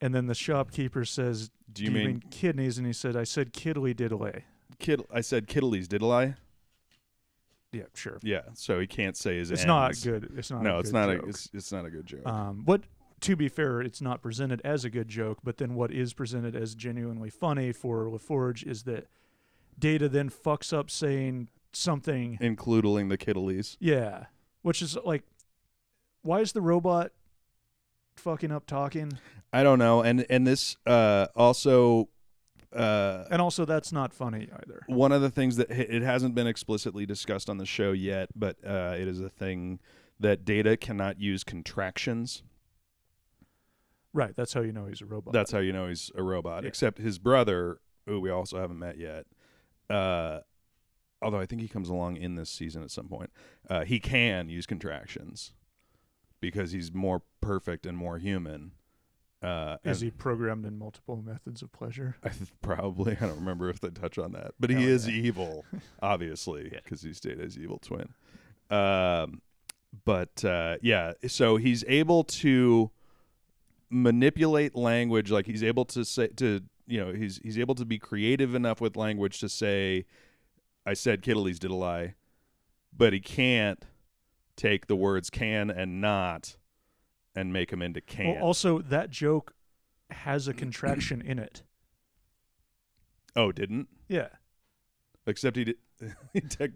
And 0.03 0.13
then 0.13 0.27
the 0.27 0.35
shopkeeper 0.35 1.05
says, 1.05 1.49
Do 1.71 1.83
you, 1.83 1.91
mean, 1.91 2.23
kidneys?" 2.29 2.77
And 2.77 2.85
he 2.85 2.93
said, 2.93 3.15
"I 3.15 3.23
said 3.23 3.53
kiddly 3.53 3.93
diddly." 3.93 4.43
kid? 4.79 5.01
I 5.11 5.21
said 5.21 5.47
kiddlies, 5.47 5.87
did 5.87 6.03
I? 6.03 6.35
Yeah, 7.71 7.83
sure. 7.95 8.19
Yeah. 8.21 8.41
So 8.53 8.79
he 8.79 8.85
can't 8.85 9.17
say 9.17 9.37
his. 9.37 9.49
It's 9.49 9.65
not 9.65 9.85
ends. 9.87 10.03
good. 10.03 10.33
It's 10.37 10.51
not. 10.51 10.61
No, 10.61 10.75
a 10.75 10.79
it's 10.79 10.91
good 10.91 10.97
not 10.97 11.15
joke. 11.15 11.25
a. 11.25 11.29
It's, 11.29 11.49
it's 11.53 11.71
not 11.71 11.85
a 11.85 11.89
good 11.89 12.05
joke. 12.05 12.27
Um, 12.27 12.63
but 12.65 12.81
to 13.21 13.35
be 13.35 13.47
fair, 13.47 13.81
it's 13.81 14.01
not 14.01 14.21
presented 14.21 14.61
as 14.63 14.85
a 14.85 14.89
good 14.89 15.07
joke. 15.07 15.39
But 15.43 15.57
then 15.57 15.73
what 15.73 15.91
is 15.91 16.13
presented 16.13 16.55
as 16.55 16.75
genuinely 16.75 17.29
funny 17.29 17.71
for 17.71 18.05
LaForge 18.05 18.67
is 18.67 18.83
that 18.83 19.07
Data 19.79 20.07
then 20.07 20.29
fucks 20.29 20.71
up 20.71 20.91
saying 20.91 21.49
something. 21.71 22.37
Including 22.41 23.07
the 23.07 23.17
kiddlies. 23.17 23.77
Yeah, 23.79 24.25
which 24.61 24.81
is 24.81 24.95
like, 25.03 25.23
why 26.21 26.41
is 26.41 26.51
the 26.51 26.61
robot 26.61 27.11
fucking 28.17 28.51
up 28.51 28.67
talking? 28.67 29.17
I 29.53 29.63
don't 29.63 29.79
know. 29.79 30.01
And 30.01 30.25
and 30.29 30.45
this 30.47 30.75
uh 30.85 31.27
also 31.35 32.09
uh 32.75 33.25
And 33.29 33.41
also, 33.41 33.65
that's 33.65 33.91
not 33.91 34.13
funny 34.13 34.49
either. 34.51 34.81
one 34.87 35.11
of 35.11 35.21
the 35.21 35.29
things 35.29 35.57
that 35.57 35.69
it 35.69 36.01
hasn't 36.01 36.33
been 36.35 36.47
explicitly 36.47 37.05
discussed 37.05 37.49
on 37.49 37.57
the 37.59 37.65
show 37.65 37.91
yet, 37.91 38.29
but 38.35 38.57
uh, 38.65 38.95
it 38.97 39.07
is 39.07 39.19
a 39.19 39.29
thing 39.29 39.79
that 40.19 40.43
Data 40.43 40.75
cannot 40.75 41.19
use 41.19 41.43
contractions. 41.43 42.41
Right. 44.11 44.35
That's 44.35 44.53
how 44.53 44.61
you 44.61 44.71
know 44.71 44.85
he's 44.85 45.01
a 45.01 45.05
robot. 45.05 45.33
That's 45.33 45.51
how 45.51 45.59
you 45.59 45.71
know 45.73 45.87
he's 45.87 46.11
a 46.15 46.23
robot. 46.23 46.63
Yeah. 46.63 46.69
Except 46.69 46.97
his 46.99 47.19
brother, 47.19 47.79
who 48.05 48.19
we 48.19 48.29
also 48.29 48.59
haven't 48.59 48.79
met 48.79 48.97
yet, 48.97 49.25
uh, 49.89 50.39
although 51.21 51.39
I 51.39 51.45
think 51.45 51.61
he 51.61 51.67
comes 51.67 51.89
along 51.89 52.17
in 52.17 52.35
this 52.35 52.49
season 52.49 52.83
at 52.83 52.91
some 52.91 53.07
point. 53.07 53.31
Uh, 53.69 53.85
he 53.85 53.99
can 53.99 54.49
use 54.49 54.65
contractions 54.65 55.53
because 56.41 56.71
he's 56.73 56.93
more 56.93 57.21
perfect 57.41 57.85
and 57.85 57.97
more 57.97 58.17
human. 58.17 58.71
Uh, 59.43 59.77
is 59.83 59.99
he 59.99 60.09
programmed 60.09 60.65
in 60.65 60.77
multiple 60.79 61.17
methods 61.17 61.61
of 61.61 61.71
pleasure? 61.73 62.15
I 62.23 62.29
th- 62.29 62.49
probably 62.61 63.17
I 63.19 63.25
don't 63.27 63.35
remember 63.39 63.69
if 63.69 63.81
they 63.81 63.89
touch 63.89 64.17
on 64.17 64.31
that, 64.31 64.51
but 64.59 64.69
he 64.69 64.77
Hell 64.77 64.87
is 64.89 65.07
yeah. 65.07 65.15
evil, 65.15 65.65
obviously, 66.01 66.69
Yeah. 66.71 66.79
because 66.83 67.01
he's 67.01 67.19
Data's 67.19 67.57
evil 67.57 67.77
twin. 67.79 68.13
Um, 68.69 69.41
but 70.05 70.43
uh, 70.45 70.77
yeah, 70.81 71.11
so 71.27 71.57
he's 71.57 71.83
able 71.89 72.23
to 72.23 72.89
manipulate 73.89 74.75
language, 74.75 75.29
like 75.31 75.45
he's 75.45 75.63
able 75.63 75.85
to 75.85 76.03
say 76.05 76.27
to 76.27 76.61
you 76.87 76.99
know 77.03 77.13
he's 77.13 77.37
he's 77.43 77.59
able 77.59 77.75
to 77.75 77.85
be 77.85 77.97
creative 77.99 78.55
enough 78.55 78.81
with 78.81 78.95
language 78.95 79.39
to 79.39 79.49
say, 79.49 80.05
"I 80.85 80.93
said 80.93 81.21
Kittleys 81.21 81.59
did 81.59 81.71
a 81.71 81.75
lie," 81.75 82.15
but 82.95 83.13
he 83.13 83.19
can't 83.19 83.83
take 84.55 84.87
the 84.87 84.95
words 84.95 85.29
"can" 85.29 85.69
and 85.69 86.01
"not" 86.01 86.57
and 87.35 87.51
make 87.53 87.69
them 87.71 87.81
into 87.81 88.01
"can." 88.01 88.35
Well, 88.35 88.43
also, 88.43 88.79
that 88.79 89.09
joke 89.09 89.53
has 90.09 90.47
a 90.47 90.53
contraction 90.53 91.21
in 91.21 91.39
it. 91.39 91.63
oh, 93.35 93.51
didn't. 93.51 93.87
Yeah. 94.07 94.27
Except 95.25 95.55
he 95.57 95.63
did. 95.65 95.75
He, 96.33 96.41
tec- 96.41 96.71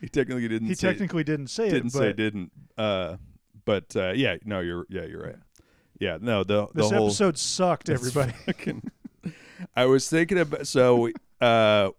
he 0.00 0.08
technically 0.08 0.48
didn't. 0.48 0.68
He 0.68 0.74
say, 0.74 0.88
technically 0.90 1.24
didn't 1.24 1.46
say 1.46 1.70
didn't 1.70 1.86
it, 1.88 1.92
but 1.94 1.98
say 1.98 2.12
didn't. 2.12 2.52
Uh, 2.76 3.16
but 3.64 3.94
uh, 3.96 4.12
yeah, 4.14 4.36
no, 4.44 4.60
you're 4.60 4.84
yeah, 4.90 5.04
you're 5.04 5.22
right. 5.22 5.36
Yeah, 5.98 6.18
no, 6.20 6.44
the 6.44 6.66
the 6.66 6.82
this 6.82 6.90
whole 6.90 7.06
episode 7.06 7.38
sucked, 7.38 7.88
everybody. 7.88 8.32
fucking- 8.46 8.90
I 9.74 9.86
was 9.86 10.10
thinking 10.10 10.38
about 10.38 10.66
so 10.66 11.08
uh, 11.40 11.90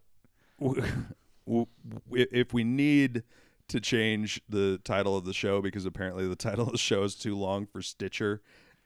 w- 0.60 0.84
w- 1.48 1.68
if 2.12 2.54
we 2.54 2.64
need 2.64 3.24
to 3.70 3.80
change 3.82 4.42
the 4.48 4.80
title 4.84 5.18
of 5.18 5.26
the 5.26 5.34
show 5.34 5.62
because 5.62 5.86
apparently 5.86 6.28
the 6.28 6.36
title 6.48 6.66
of 6.66 6.72
the 6.72 6.78
show 6.78 7.04
is 7.04 7.16
too 7.16 7.36
long 7.36 7.66
for 7.66 7.82
Stitcher. 7.82 8.42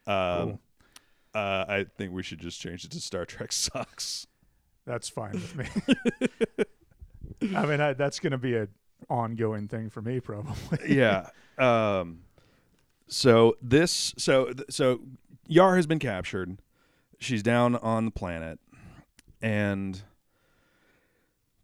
Um, 0.08 0.60
uh, 1.34 1.66
I 1.68 1.86
think 1.98 2.12
we 2.12 2.24
should 2.24 2.40
just 2.40 2.60
change 2.60 2.84
it 2.84 2.92
to 2.92 3.00
Star 3.00 3.26
Trek 3.26 3.52
sucks. 3.52 4.28
That's 4.86 5.08
fine 5.08 5.34
with 5.34 5.56
me. 5.56 6.66
I 7.56 7.66
mean, 7.66 7.80
I, 7.80 7.94
that's 7.94 8.20
going 8.20 8.32
to 8.32 8.38
be 8.38 8.56
an 8.56 8.68
ongoing 9.10 9.68
thing 9.68 9.90
for 9.90 10.02
me, 10.02 10.20
probably. 10.20 10.80
yeah. 10.96 11.30
Um. 11.58 12.22
So 13.08 13.58
this, 13.62 14.14
so 14.18 14.54
so 14.70 15.02
Yar 15.48 15.76
has 15.76 15.86
been 15.86 16.00
captured. 16.00 16.60
She's 17.20 17.44
down 17.44 17.76
on 17.76 18.06
the 18.06 18.12
planet, 18.12 18.60
and 19.42 20.02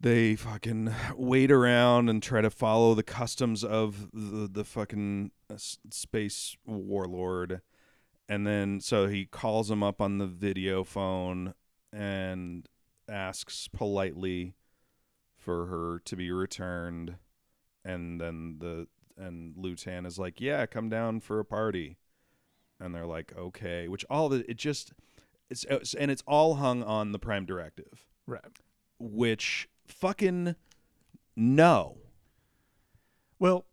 they 0.00 0.36
fucking 0.36 0.94
wait 1.16 1.50
around 1.50 2.08
and 2.08 2.22
try 2.22 2.40
to 2.40 2.50
follow 2.50 2.94
the 2.94 3.02
customs 3.02 3.64
of 3.64 4.10
the 4.12 4.48
the 4.50 4.64
fucking 4.64 5.32
uh, 5.50 5.56
space 5.58 6.56
warlord. 6.64 7.60
And 8.28 8.46
then 8.46 8.80
so 8.80 9.06
he 9.06 9.24
calls 9.24 9.70
him 9.70 9.82
up 9.82 10.00
on 10.00 10.18
the 10.18 10.26
video 10.26 10.84
phone 10.84 11.54
and 11.92 12.68
asks 13.08 13.68
politely 13.68 14.54
for 15.36 15.66
her 15.66 16.00
to 16.04 16.14
be 16.14 16.30
returned 16.30 17.16
and 17.84 18.20
then 18.20 18.56
the 18.58 18.86
and 19.16 19.56
Lutan 19.56 20.06
is 20.06 20.18
like, 20.18 20.40
"Yeah, 20.40 20.66
come 20.66 20.88
down 20.88 21.20
for 21.20 21.40
a 21.40 21.44
party," 21.44 21.96
and 22.78 22.94
they're 22.94 23.06
like, 23.06 23.32
"Okay," 23.36 23.88
which 23.88 24.04
all 24.10 24.28
the 24.28 24.48
it 24.48 24.56
just 24.56 24.92
it's, 25.50 25.64
it's 25.68 25.94
and 25.94 26.10
it's 26.10 26.22
all 26.26 26.56
hung 26.56 26.82
on 26.82 27.12
the 27.12 27.18
Prime 27.18 27.46
Directive, 27.46 28.06
right. 28.26 28.60
which 28.98 29.68
fucking 29.90 30.54
no, 31.36 31.98
Well, 33.38 33.64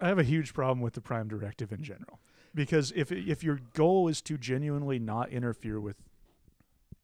I 0.00 0.08
have 0.08 0.18
a 0.18 0.24
huge 0.24 0.52
problem 0.52 0.80
with 0.80 0.92
the 0.94 1.00
Prime 1.00 1.28
Directive 1.28 1.72
in 1.72 1.82
general 1.82 2.20
because 2.54 2.92
if 2.94 3.10
if 3.10 3.42
your 3.42 3.58
goal 3.74 4.08
is 4.08 4.20
to 4.22 4.36
genuinely 4.36 4.98
not 4.98 5.30
interfere 5.30 5.80
with 5.80 5.96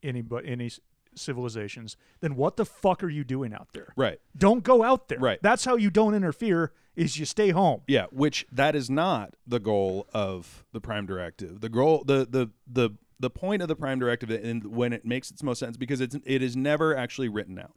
any 0.03 0.21
but 0.21 0.45
any 0.45 0.71
civilizations, 1.15 1.97
then 2.21 2.37
what 2.37 2.57
the 2.57 2.65
fuck 2.65 3.03
are 3.03 3.09
you 3.09 3.25
doing 3.25 3.53
out 3.55 3.69
there? 3.73 3.93
right? 3.97 4.21
Don't 4.37 4.63
go 4.63 4.83
out 4.83 5.09
there. 5.09 5.19
Right. 5.19 5.39
That's 5.43 5.65
how 5.65 5.77
you 5.77 5.91
don't 5.91 6.15
interfere. 6.15 6.73
Is 6.97 7.19
you 7.19 7.25
stay 7.25 7.51
home. 7.51 7.81
Yeah, 7.87 8.07
which 8.11 8.47
that 8.53 8.75
is 8.77 8.91
not 8.91 9.35
the 9.47 9.61
goal 9.61 10.07
of 10.13 10.65
the 10.73 10.81
Prime 10.81 11.07
Directive. 11.07 11.61
The 11.61 11.69
goal, 11.71 12.05
the 12.05 12.27
the 12.29 12.51
the 12.67 12.91
the 13.19 13.31
point 13.31 13.63
of 13.63 13.69
the 13.69 13.77
Prime 13.77 13.99
Directive, 13.99 14.31
and 14.31 14.65
when 14.67 14.93
it 14.93 15.07
makes 15.07 15.31
its 15.31 15.43
most 15.43 15.61
sense, 15.61 15.77
because 15.77 16.01
it's 16.01 16.17
it 16.25 16.43
is 16.43 16.57
never 16.57 16.95
actually 16.95 17.29
written 17.29 17.59
out. 17.59 17.75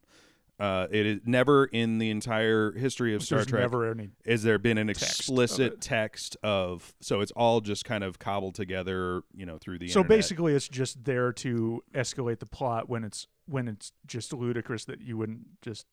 Uh, 0.60 0.88
it 0.92 1.06
is 1.06 1.20
never 1.26 1.66
in 1.66 1.98
the 1.98 2.10
entire 2.12 2.72
history 2.74 3.16
of 3.16 3.24
Star 3.24 3.40
There's 3.40 3.48
Trek 3.48 3.62
never 3.62 3.90
any. 3.90 4.10
is 4.24 4.44
there 4.44 4.60
been 4.60 4.78
an 4.78 4.88
text 4.88 5.02
explicit 5.20 5.74
it. 5.74 5.82
text 5.82 6.38
of 6.44 6.94
so 7.02 7.22
it's 7.22 7.32
all 7.32 7.60
just 7.60 7.86
kind 7.86 8.04
of 8.04 8.20
cobbled 8.20 8.54
together 8.54 9.24
you 9.36 9.46
know 9.48 9.58
through 9.58 9.80
the 9.80 9.88
So 9.90 10.02
internet. 10.02 10.18
basically, 10.20 10.54
it's 10.54 10.68
just 10.70 11.04
there 11.06 11.34
to 11.34 11.84
escalate 11.96 12.38
the 12.40 12.46
plot 12.46 12.88
when 12.88 13.04
it's 13.04 13.28
when 13.48 13.68
it's 13.68 13.92
just 14.06 14.32
ludicrous 14.32 14.86
that 14.86 15.02
you 15.02 15.18
wouldn't 15.18 15.60
just 15.64 15.88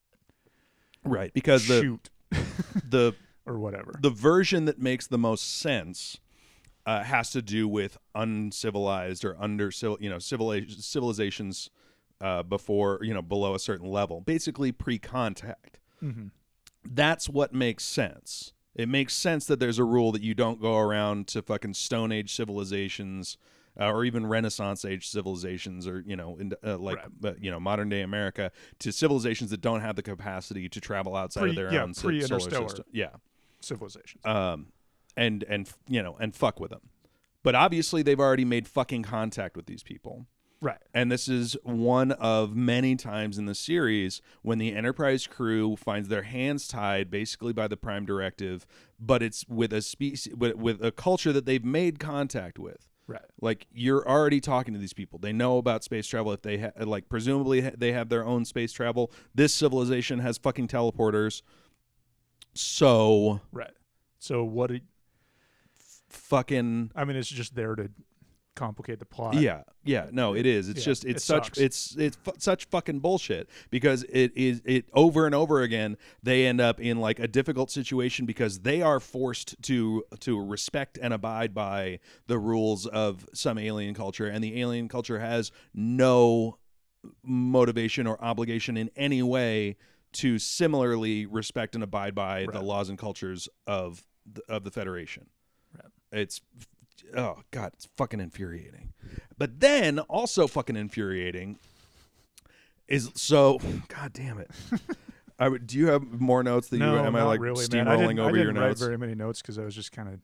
right 1.04 1.32
because 1.32 1.66
the 1.66 1.80
shoot 1.80 2.10
the 2.88 3.14
or 3.46 3.58
whatever. 3.58 3.98
the 4.02 4.10
version 4.10 4.66
that 4.66 4.78
makes 4.78 5.06
the 5.06 5.18
most 5.18 5.58
sense 5.58 6.18
uh, 6.86 7.02
has 7.02 7.30
to 7.30 7.40
do 7.42 7.66
with 7.66 7.96
uncivilized 8.14 9.24
or 9.24 9.36
under 9.40 9.70
civil 9.70 9.96
you 10.00 10.10
know 10.10 10.16
civiliz- 10.18 10.82
civilizations 10.82 11.70
uh, 12.20 12.42
before 12.42 12.98
you 13.02 13.14
know 13.14 13.22
below 13.22 13.54
a 13.54 13.58
certain 13.58 13.88
level 13.90 14.20
basically 14.20 14.72
pre-contact 14.72 15.78
hmm 16.00 16.28
that's 16.84 17.28
what 17.28 17.52
makes 17.52 17.84
sense. 17.84 18.54
It 18.74 18.88
makes 18.88 19.14
sense 19.14 19.44
that 19.46 19.60
there's 19.60 19.78
a 19.78 19.84
rule 19.84 20.12
that 20.12 20.22
you 20.22 20.32
don't 20.34 20.60
go 20.62 20.78
around 20.78 21.26
to 21.28 21.42
fucking 21.42 21.74
Stone 21.74 22.10
Age 22.10 22.34
civilizations 22.34 23.36
uh, 23.78 23.90
or 23.92 24.04
even 24.04 24.26
Renaissance 24.26 24.84
age 24.86 25.08
civilizations 25.08 25.86
or 25.86 26.02
you 26.06 26.16
know 26.16 26.36
in, 26.38 26.52
uh, 26.64 26.78
like 26.78 26.96
Right. 26.96 27.32
uh, 27.32 27.34
you 27.38 27.50
know 27.50 27.60
modern 27.60 27.90
day 27.90 28.00
America 28.00 28.50
to 28.78 28.92
civilizations 28.92 29.50
that 29.50 29.60
don't 29.60 29.80
have 29.82 29.96
the 29.96 30.02
capacity 30.02 30.68
to 30.70 30.80
travel 30.80 31.14
outside 31.14 31.42
Pre- 31.42 31.50
of 31.50 31.56
their 31.56 31.72
yeah, 31.72 31.82
own 31.82 31.92
solar 31.92 32.40
system. 32.40 32.84
Yeah, 32.92 33.10
Civilizations. 33.60 34.24
um, 34.24 34.72
and 35.16 35.42
and 35.44 35.70
you 35.86 36.02
know 36.02 36.16
and 36.18 36.34
fuck 36.34 36.60
with 36.60 36.70
them. 36.70 36.88
But 37.42 37.54
obviously 37.54 38.02
they've 38.02 38.18
already 38.20 38.44
made 38.46 38.66
fucking 38.66 39.02
contact 39.02 39.54
with 39.56 39.66
these 39.66 39.82
people. 39.82 40.26
Right. 40.60 40.78
And 40.94 41.10
this 41.10 41.28
is 41.28 41.56
one 41.62 42.12
of 42.12 42.54
many 42.54 42.96
times 42.96 43.38
in 43.38 43.46
the 43.46 43.54
series 43.54 44.20
when 44.42 44.58
the 44.58 44.74
Enterprise 44.74 45.26
crew 45.26 45.76
finds 45.76 46.08
their 46.08 46.22
hands 46.22 46.68
tied 46.68 47.10
basically 47.10 47.52
by 47.52 47.68
the 47.68 47.76
Prime 47.76 48.04
Directive, 48.04 48.66
but 48.98 49.22
it's 49.22 49.44
with 49.48 49.72
a 49.72 49.82
species 49.82 50.34
with, 50.34 50.56
with 50.56 50.84
a 50.84 50.92
culture 50.92 51.32
that 51.32 51.46
they've 51.46 51.64
made 51.64 51.98
contact 51.98 52.58
with. 52.58 52.86
Right. 53.06 53.22
Like 53.40 53.66
you're 53.72 54.08
already 54.08 54.40
talking 54.40 54.72
to 54.72 54.78
these 54.78 54.92
people. 54.92 55.18
They 55.18 55.32
know 55.32 55.58
about 55.58 55.82
space 55.82 56.06
travel. 56.06 56.32
If 56.32 56.42
they 56.42 56.58
ha- 56.58 56.70
like, 56.84 57.08
presumably 57.08 57.62
ha- 57.62 57.70
they 57.76 57.90
have 57.90 58.08
their 58.08 58.24
own 58.24 58.44
space 58.44 58.72
travel. 58.72 59.10
This 59.34 59.52
civilization 59.52 60.20
has 60.20 60.38
fucking 60.38 60.68
teleporters. 60.68 61.42
So 62.54 63.40
Right. 63.50 63.72
So 64.20 64.44
what? 64.44 64.70
It, 64.70 64.82
fucking 66.10 66.92
I 66.94 67.04
mean, 67.04 67.16
it's 67.16 67.28
just 67.28 67.54
there 67.54 67.74
to 67.74 67.90
complicate 68.60 68.98
the 68.98 69.06
plot. 69.06 69.34
Yeah, 69.34 69.62
yeah, 69.84 70.08
no, 70.12 70.34
it 70.34 70.44
is. 70.44 70.68
It's 70.68 70.80
Yeah, 70.80 70.84
just 70.84 71.04
it's 71.06 71.22
it 71.22 71.26
such 71.26 71.44
sucks. 71.46 71.58
it's 71.58 71.96
it's 71.96 72.16
fu- 72.16 72.32
such 72.38 72.66
fucking 72.66 73.00
bullshit 73.00 73.48
because 73.70 74.02
it 74.04 74.32
is 74.36 74.60
it 74.66 74.84
over 74.92 75.24
and 75.24 75.34
over 75.34 75.62
again 75.62 75.96
they 76.22 76.46
end 76.46 76.60
up 76.60 76.78
in 76.78 76.98
like 77.00 77.18
a 77.18 77.26
difficult 77.26 77.70
situation 77.70 78.26
because 78.26 78.60
they 78.60 78.82
are 78.82 79.00
forced 79.00 79.60
to 79.62 80.04
to 80.20 80.38
respect 80.38 80.98
and 81.00 81.14
abide 81.14 81.54
by 81.54 81.98
the 82.26 82.38
rules 82.38 82.84
of 82.86 83.26
some 83.32 83.56
alien 83.58 83.94
culture 83.94 84.26
and 84.26 84.44
the 84.44 84.60
alien 84.60 84.88
culture 84.88 85.18
has 85.20 85.50
no 85.72 86.58
motivation 87.24 88.06
or 88.06 88.22
obligation 88.22 88.76
in 88.76 88.90
any 88.94 89.22
way 89.22 89.76
to 90.12 90.38
similarly 90.38 91.24
respect 91.24 91.74
and 91.74 91.82
abide 91.82 92.14
by 92.14 92.42
the 92.42 92.52
Right. 92.52 92.62
laws 92.64 92.88
and 92.90 92.98
cultures 92.98 93.48
of 93.66 94.04
the, 94.30 94.42
of 94.50 94.64
the 94.64 94.70
federation 94.70 95.26
Right. 95.74 95.90
it's 96.12 96.42
oh 97.16 97.38
god 97.50 97.70
it's 97.74 97.88
fucking 97.96 98.20
infuriating 98.20 98.92
but 99.38 99.60
then 99.60 99.98
also 100.00 100.46
fucking 100.46 100.76
infuriating 100.76 101.58
is 102.88 103.10
so 103.14 103.58
god 103.88 104.12
damn 104.12 104.38
it 104.38 104.50
I 105.38 105.48
would, 105.48 105.66
do 105.66 105.78
you 105.78 105.86
have 105.86 106.02
more 106.20 106.42
notes 106.42 106.68
that 106.68 106.76
no, 106.76 106.92
you 106.92 107.00
am 107.00 107.16
I 107.16 107.22
like 107.22 107.40
really, 107.40 107.64
steamrolling 107.64 108.20
over 108.20 108.36
your 108.36 108.46
didn't 108.46 108.58
write 108.58 108.68
notes 108.68 108.80
very 108.82 108.98
many 108.98 109.14
notes 109.14 109.40
because 109.40 109.58
I 109.58 109.64
was 109.64 109.74
just 109.74 109.90
kind 109.90 110.08
of 110.10 110.20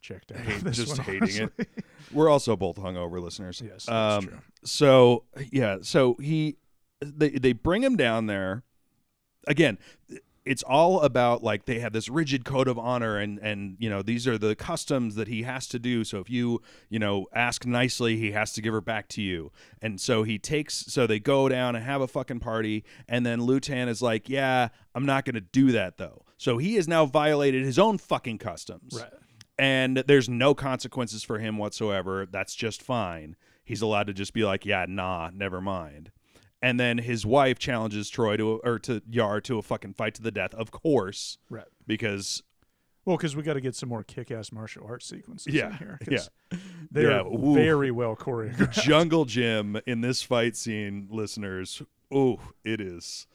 checked 0.00 0.32
out. 0.32 0.38
Hate- 0.40 0.72
just 0.72 0.96
one, 0.96 1.06
hating 1.06 1.50
it. 1.58 1.68
we're 2.12 2.30
also 2.30 2.56
both 2.56 2.76
hungover 2.76 3.22
listeners 3.22 3.62
Yes, 3.64 3.84
that's 3.84 4.24
um 4.24 4.28
true. 4.28 4.38
so 4.64 5.24
yeah 5.52 5.78
so 5.82 6.14
he 6.20 6.56
they 7.02 7.30
they 7.30 7.52
bring 7.52 7.82
him 7.82 7.96
down 7.96 8.24
there 8.26 8.62
again 9.46 9.76
it's 10.46 10.62
all 10.62 11.00
about 11.00 11.42
like 11.42 11.64
they 11.64 11.78
have 11.80 11.92
this 11.92 12.08
rigid 12.08 12.44
code 12.44 12.68
of 12.68 12.78
honor 12.78 13.16
and 13.18 13.38
and 13.38 13.76
you 13.78 13.88
know 13.88 14.02
these 14.02 14.28
are 14.28 14.36
the 14.36 14.54
customs 14.54 15.14
that 15.14 15.26
he 15.28 15.42
has 15.42 15.66
to 15.66 15.78
do 15.78 16.04
so 16.04 16.18
if 16.20 16.28
you 16.28 16.60
you 16.90 16.98
know 16.98 17.26
ask 17.34 17.64
nicely 17.64 18.16
he 18.16 18.32
has 18.32 18.52
to 18.52 18.60
give 18.60 18.72
her 18.72 18.80
back 18.80 19.08
to 19.08 19.22
you 19.22 19.50
and 19.80 20.00
so 20.00 20.22
he 20.22 20.38
takes 20.38 20.74
so 20.86 21.06
they 21.06 21.18
go 21.18 21.48
down 21.48 21.74
and 21.74 21.84
have 21.84 22.00
a 22.02 22.06
fucking 22.08 22.40
party 22.40 22.84
and 23.08 23.24
then 23.24 23.40
lutan 23.40 23.88
is 23.88 24.02
like 24.02 24.28
yeah 24.28 24.68
i'm 24.94 25.06
not 25.06 25.24
going 25.24 25.34
to 25.34 25.40
do 25.40 25.72
that 25.72 25.96
though 25.96 26.22
so 26.36 26.58
he 26.58 26.74
has 26.74 26.86
now 26.86 27.06
violated 27.06 27.64
his 27.64 27.78
own 27.78 27.96
fucking 27.96 28.36
customs 28.38 28.98
Right. 29.00 29.12
and 29.58 29.98
there's 30.06 30.28
no 30.28 30.54
consequences 30.54 31.22
for 31.22 31.38
him 31.38 31.56
whatsoever. 31.58 32.26
That's 32.26 32.54
just 32.54 32.82
fine. 32.82 33.36
He's 33.64 33.80
allowed 33.80 34.08
to 34.08 34.12
just 34.12 34.34
be 34.34 34.44
like, 34.44 34.66
yeah, 34.66 34.84
nah, 34.86 35.30
never 35.32 35.60
mind. 35.60 36.10
And 36.64 36.80
then 36.80 36.96
his 36.96 37.26
wife 37.26 37.58
challenges 37.58 38.10
Troi 38.10 38.38
to 38.38 38.56
or 38.64 38.78
to 38.80 39.02
Yar 39.10 39.40
to 39.42 39.58
a 39.58 39.62
fucking 39.62 39.92
fight 39.92 40.14
to 40.14 40.22
the 40.22 40.30
death, 40.30 40.54
of 40.54 40.70
course, 40.70 41.36
Right. 41.50 41.66
because 41.86 42.42
Well, 43.04 43.18
because 43.18 43.36
we 43.36 43.42
got 43.42 43.52
to 43.52 43.60
get 43.60 43.74
some 43.74 43.90
more 43.90 44.02
kick-ass 44.02 44.50
martial 44.50 44.86
arts 44.86 45.04
sequences 45.04 45.52
Yeah, 45.52 45.66
in 45.66 45.72
here. 45.74 45.98
yeah. 46.08 46.58
They're 46.90 47.10
Yeah, 47.10 47.20
ooh. 47.26 47.52
very 47.54 47.90
well 47.90 48.16
choreographed. 48.16 48.82
Jungle 48.82 49.26
Jim 49.26 49.76
in 49.86 50.00
this 50.00 50.22
fight 50.22 50.56
scene, 50.56 51.06
listeners, 51.10 51.82
oh, 52.10 52.40
it 52.64 52.80
is 52.80 53.26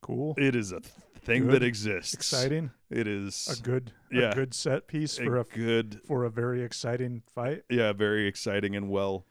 cool. 0.00 0.34
it 0.36 0.56
is 0.56 0.72
a 0.72 0.80
thing 0.80 1.44
Good. 1.44 1.52
that 1.52 1.62
exists. 1.62 2.14
Exciting. 2.14 2.70
It 2.90 3.06
is 3.06 3.58
A 3.60 3.62
good, 3.62 3.92
Yeah. 4.10 4.30
a 4.30 4.34
good 4.34 4.54
set 4.54 4.88
piece 4.88 5.18
a 5.20 5.24
for 5.24 5.36
a 5.38 5.44
good 5.44 6.00
for 6.04 6.24
a 6.24 6.30
very 6.30 6.62
exciting 6.64 7.22
fight. 7.32 7.62
yeah, 7.70 7.92
very 7.92 8.26
exciting 8.26 8.74
and 8.74 8.90
well 8.90 9.24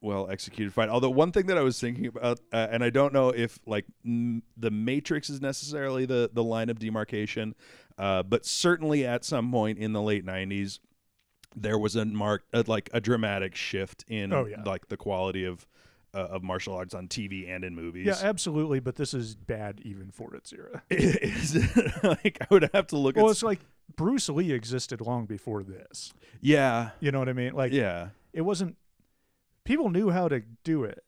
well 0.00 0.28
executed 0.30 0.72
fight. 0.72 0.88
Although 0.88 1.10
one 1.10 1.32
thing 1.32 1.46
that 1.46 1.58
I 1.58 1.62
was 1.62 1.80
thinking 1.80 2.06
about, 2.06 2.40
uh, 2.52 2.68
and 2.70 2.84
I 2.84 2.90
don't 2.90 3.12
know 3.12 3.30
if 3.30 3.58
like 3.66 3.84
m- 4.04 4.42
the 4.56 4.70
Matrix 4.70 5.28
is 5.30 5.40
necessarily 5.40 6.06
the 6.06 6.30
the 6.32 6.44
line 6.44 6.68
of 6.70 6.78
demarcation, 6.78 7.54
uh, 7.98 8.22
but 8.22 8.44
certainly 8.46 9.04
at 9.06 9.24
some 9.24 9.50
point 9.50 9.78
in 9.78 9.92
the 9.92 10.02
late 10.02 10.24
'90s, 10.24 10.78
there 11.56 11.78
was 11.78 11.96
a 11.96 12.04
mark 12.04 12.44
uh, 12.52 12.62
like 12.66 12.90
a 12.92 13.00
dramatic 13.00 13.54
shift 13.56 14.04
in 14.08 14.32
Oh, 14.32 14.46
yeah. 14.46 14.62
like 14.64 14.88
the 14.88 14.96
quality 14.96 15.44
of 15.44 15.66
uh, 16.14 16.18
of 16.30 16.42
martial 16.42 16.74
arts 16.74 16.94
on 16.94 17.08
TV 17.08 17.48
and 17.48 17.64
in 17.64 17.74
movies. 17.74 18.06
Yeah, 18.06 18.16
absolutely. 18.22 18.80
But 18.80 18.96
this 18.96 19.12
is 19.14 19.34
bad 19.34 19.80
even 19.84 20.10
for 20.10 20.34
its 20.34 20.52
era. 20.52 20.82
is 20.90 21.54
like 22.02 22.38
I 22.40 22.46
would 22.50 22.70
have 22.72 22.86
to 22.88 22.96
look 22.96 23.16
Well, 23.16 23.26
at. 23.26 23.32
it's 23.32 23.42
like 23.42 23.60
Bruce 23.96 24.28
Lee 24.28 24.52
existed 24.52 25.00
long 25.00 25.26
before 25.26 25.62
this. 25.64 26.12
yeah, 26.40 26.90
You 27.00 27.10
know 27.10 27.18
what 27.18 27.28
I 27.28 27.32
mean? 27.32 27.52
Like, 27.54 27.72
yeah, 27.72 28.08
it 28.32 28.42
wasn't. 28.42 28.76
People 29.68 29.90
knew 29.90 30.10
how 30.10 30.28
to 30.28 30.42
do 30.64 30.84
it. 30.84 31.04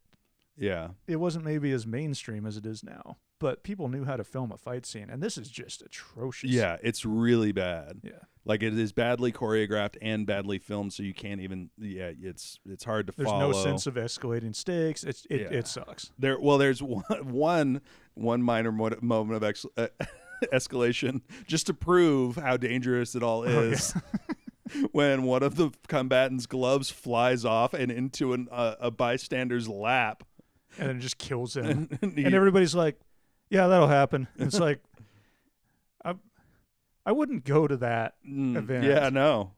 yeah. 0.57 0.89
It 1.09 1.17
wasn't 1.17 1.45
maybe 1.45 1.73
as 1.73 1.87
mainstream 1.87 2.45
as 2.47 2.57
it 2.57 2.67
is 2.67 2.85
now, 2.85 3.17
but 3.39 3.63
people 3.65 3.89
knew 3.89 4.05
how 4.05 4.17
to 4.17 4.25
film 4.25 4.53
a 4.53 4.59
fight 4.59 4.85
scene, 4.87 5.09
and 5.11 5.23
this 5.23 5.39
is 5.39 5.49
just 5.49 5.81
atrocious. 5.83 6.51
Yeah, 6.51 6.77
it's 6.83 7.05
really 7.07 7.53
bad. 7.53 8.01
yeah. 8.03 8.13
Like 8.45 8.63
it 8.63 8.77
is 8.79 8.93
badly 8.93 9.33
choreographed 9.33 9.97
and 10.03 10.27
badly 10.27 10.59
filmed, 10.59 10.93
so 10.93 11.03
you 11.03 11.15
can't 11.15 11.41
even. 11.41 11.71
Yeah, 11.79 12.11
it's 12.21 12.59
it's 12.67 12.85
hard 12.85 13.07
to 13.09 13.13
follow. 13.13 13.39
There's 13.53 13.57
follow. 13.57 13.65
no 13.65 13.71
sense 13.71 13.87
of 13.87 13.95
escalating 13.95 14.55
stakes. 14.57 15.05
It's 15.05 15.27
it, 15.31 15.41
Yeah. 15.43 15.59
it 15.59 15.67
sucks. 15.67 16.11
there. 16.19 16.39
Well, 16.41 16.59
there's 16.59 16.83
one 16.83 17.03
one 17.23 17.81
one 18.15 18.43
minor 18.43 18.73
mo- 18.73 18.97
moment 19.03 19.37
of 19.37 19.45
ex- 19.45 19.67
uh, 19.77 19.89
escalation 20.53 21.21
just 21.47 21.67
to 21.67 21.75
prove 21.75 22.37
how 22.37 22.57
dangerous 22.57 23.15
it 23.15 23.23
all 23.23 23.47
Oh, 23.47 23.63
yeah. 23.71 23.77
when 24.93 25.23
one 25.25 25.43
of 25.43 25.57
the 25.57 25.71
combatants' 25.89 26.47
gloves 26.47 26.91
flies 26.91 27.45
off 27.45 27.75
and 27.75 27.91
into 27.91 28.33
an, 28.33 28.49
uh, 28.51 28.77
a 28.81 28.91
bystander's 28.91 29.69
lap, 29.69 30.23
And 30.79 30.89
then 30.89 30.97
it 30.97 31.01
just 31.01 31.19
kills 31.19 31.57
him. 31.57 31.67
and, 31.91 31.99
and 32.03 32.19
he- 32.19 32.25
and 32.25 32.35
everybody's 32.35 32.75
like, 32.75 32.99
"Yeah, 33.51 33.67
that'll 33.67 33.89
happen." 33.89 34.29
It's 34.39 34.59
like, 34.61 34.81
I, 36.05 36.15
I 37.05 37.13
wouldn't 37.13 37.45
go 37.45 37.67
to 37.67 37.77
that. 37.79 38.15
Mm, 38.29 38.57
event. 38.57 38.85
yeah, 38.85 39.09
no, 39.11 39.53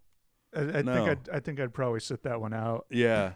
I, 0.54 0.60
I 0.60 0.82
No. 0.82 0.94
think 0.94 1.08
I'd, 1.08 1.28
I 1.36 1.40
think 1.40 1.60
I'd 1.60 1.74
probably 1.74 2.00
sit 2.00 2.22
that 2.24 2.40
one 2.40 2.52
out. 2.54 2.86
Yeah. 2.90 3.32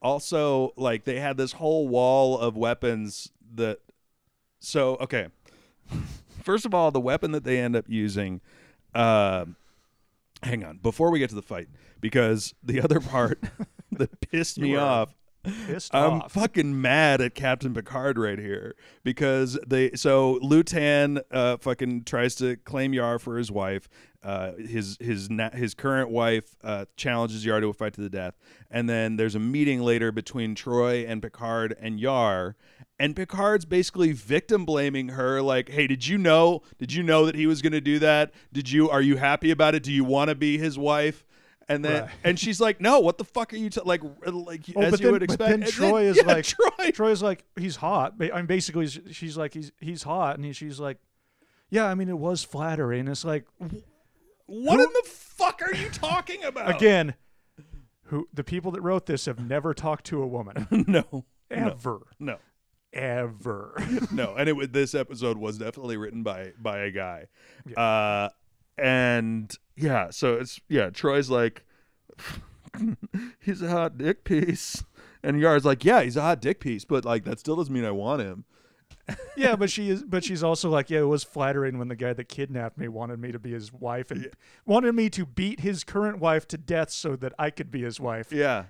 Also, 0.00 0.72
like 0.76 1.04
they 1.04 1.18
had 1.18 1.36
this 1.36 1.52
whole 1.52 1.88
wall 1.88 2.38
of 2.38 2.56
weapons 2.56 3.32
that. 3.54 3.78
So 4.60 4.96
okay. 5.00 5.28
First 6.44 6.64
of 6.64 6.72
all, 6.72 6.90
the 6.90 7.00
weapon 7.00 7.32
that 7.32 7.44
they 7.44 7.58
end 7.58 7.74
up 7.76 7.86
using. 7.88 8.40
Uh, 8.94 9.44
hang 10.42 10.64
on, 10.64 10.78
before 10.78 11.10
we 11.10 11.18
get 11.18 11.30
to 11.30 11.36
the 11.36 11.42
fight, 11.42 11.68
because 12.00 12.54
the 12.62 12.80
other 12.80 13.00
part 13.00 13.40
that 13.92 14.20
pissed 14.20 14.58
me 14.58 14.76
off. 14.76 15.14
Pissed 15.66 15.94
I'm 15.94 16.22
off. 16.22 16.32
fucking 16.32 16.80
mad 16.80 17.20
at 17.20 17.34
Captain 17.34 17.74
Picard 17.74 18.18
right 18.18 18.38
here 18.38 18.74
because 19.04 19.58
they 19.66 19.90
so 19.92 20.38
Lutan 20.42 21.20
uh 21.30 21.56
fucking 21.58 22.04
tries 22.04 22.34
to 22.36 22.56
claim 22.56 22.92
Yar 22.92 23.18
for 23.18 23.38
his 23.38 23.50
wife. 23.50 23.88
Uh, 24.20 24.54
his 24.54 24.96
his 25.00 25.30
na- 25.30 25.50
his 25.50 25.74
current 25.74 26.10
wife 26.10 26.56
uh, 26.64 26.86
challenges 26.96 27.44
Yar 27.46 27.60
to 27.60 27.68
a 27.68 27.72
fight 27.72 27.94
to 27.94 28.00
the 28.00 28.10
death, 28.10 28.34
and 28.68 28.88
then 28.88 29.14
there's 29.16 29.36
a 29.36 29.40
meeting 29.40 29.80
later 29.80 30.10
between 30.10 30.56
Troi 30.56 31.08
and 31.08 31.22
Picard 31.22 31.76
and 31.80 32.00
Yar, 32.00 32.56
and 32.98 33.14
Picard's 33.14 33.64
basically 33.64 34.10
victim 34.10 34.64
blaming 34.64 35.10
her, 35.10 35.40
like, 35.40 35.68
"Hey, 35.68 35.86
did 35.86 36.08
you 36.08 36.18
know? 36.18 36.62
Did 36.78 36.92
you 36.92 37.04
know 37.04 37.26
that 37.26 37.36
he 37.36 37.46
was 37.46 37.62
going 37.62 37.72
to 37.74 37.80
do 37.80 38.00
that? 38.00 38.32
Did 38.52 38.72
you? 38.72 38.90
Are 38.90 39.00
you 39.00 39.18
happy 39.18 39.52
about 39.52 39.76
it? 39.76 39.84
Do 39.84 39.92
you 39.92 40.02
want 40.02 40.30
to 40.30 40.34
be 40.34 40.58
his 40.58 40.76
wife?" 40.76 41.24
And 41.70 41.84
then 41.84 42.02
Right. 42.04 42.10
and 42.24 42.38
she's 42.38 42.60
like, 42.60 42.80
"No, 42.80 43.00
what 43.00 43.18
the 43.18 43.24
fuck 43.24 43.52
are 43.52 43.56
you 43.56 43.68
ta- 43.68 43.82
like? 43.84 44.02
Like 44.24 44.62
Oh, 44.74 44.80
as 44.80 44.90
but 44.92 45.00
you 45.00 45.04
then, 45.04 45.12
would 45.12 45.20
but 45.20 45.24
expect." 45.24 45.50
then 45.50 45.62
And 45.62 45.72
Troi 45.72 46.04
is 46.04 46.16
yeah, 46.22 46.22
like, 46.26 46.44
Troi. 46.46 46.92
Troi's 46.92 47.22
like, 47.22 47.44
he's 47.56 47.76
hot. 47.76 48.14
I 48.20 48.36
mean, 48.36 48.46
basically, 48.46 48.86
she's 48.86 49.36
like, 49.36 49.52
he's 49.54 49.70
he's 49.78 50.02
hot, 50.02 50.36
and 50.36 50.44
he, 50.46 50.52
she's 50.52 50.80
like, 50.80 50.96
yeah, 51.70 51.84
I 51.86 51.94
mean, 51.94 52.08
it 52.08 52.18
was 52.18 52.42
flattering. 52.42 53.06
It's 53.08 53.24
like, 53.24 53.44
What 54.46 54.76
Who- 54.78 54.84
in 54.84 54.92
the 54.92 55.02
fuck 55.08 55.60
are 55.62 55.74
you 55.74 55.90
talking 55.90 56.42
about? 56.42 56.74
again, 56.74 57.14
who 58.04 58.26
the 58.32 58.44
people 58.44 58.70
that 58.72 58.80
wrote 58.80 59.04
this 59.04 59.26
have 59.26 59.38
never 59.38 59.74
talked 59.74 60.06
to 60.06 60.22
a 60.22 60.26
woman 60.26 60.66
no, 60.88 61.26
ever, 61.50 62.00
no, 62.18 62.38
ever. 62.94 63.74
no. 64.10 64.34
And 64.36 64.48
it 64.48 64.72
this 64.72 64.94
episode 64.94 65.36
was 65.36 65.58
definitely 65.58 65.98
written 65.98 66.22
by 66.22 66.52
by 66.58 66.78
a 66.78 66.90
guy. 66.90 67.26
Yeah. 67.66 67.78
Uh, 67.78 68.28
and 68.78 69.54
yeah, 69.76 70.10
so 70.10 70.34
it's 70.34 70.60
yeah. 70.68 70.90
Troi's 70.90 71.30
like, 71.30 71.64
he's 73.40 73.62
a 73.62 73.70
hot 73.70 73.98
dick 73.98 74.24
piece, 74.24 74.84
and 75.22 75.40
Yar's 75.40 75.64
like, 75.64 75.84
yeah, 75.84 76.02
he's 76.02 76.16
a 76.16 76.22
hot 76.22 76.40
dick 76.40 76.60
piece, 76.60 76.84
but 76.84 77.04
like 77.04 77.24
that 77.24 77.38
still 77.38 77.56
doesn't 77.56 77.72
mean 77.72 77.84
I 77.84 77.90
want 77.90 78.22
him. 78.22 78.44
yeah, 79.36 79.56
but 79.56 79.70
she 79.70 79.90
is, 79.90 80.04
but 80.04 80.24
she's 80.24 80.42
also 80.42 80.68
like, 80.68 80.90
yeah, 80.90 81.00
it 81.00 81.08
was 81.08 81.24
flattering 81.24 81.78
when 81.78 81.88
the 81.88 81.96
guy 81.96 82.12
that 82.12 82.28
kidnapped 82.28 82.78
me 82.78 82.88
wanted 82.88 83.18
me 83.18 83.32
to 83.32 83.38
be 83.38 83.52
his 83.52 83.72
wife 83.72 84.10
and 84.10 84.28
wanted 84.66 84.94
me 84.94 85.08
to 85.10 85.24
beat 85.24 85.60
his 85.60 85.84
current 85.84 86.18
wife 86.18 86.46
to 86.48 86.58
death 86.58 86.90
so 86.90 87.16
that 87.16 87.32
I 87.38 87.50
could 87.50 87.70
be 87.70 87.82
his 87.82 87.98
wife. 88.00 88.32
Yeah, 88.32 88.64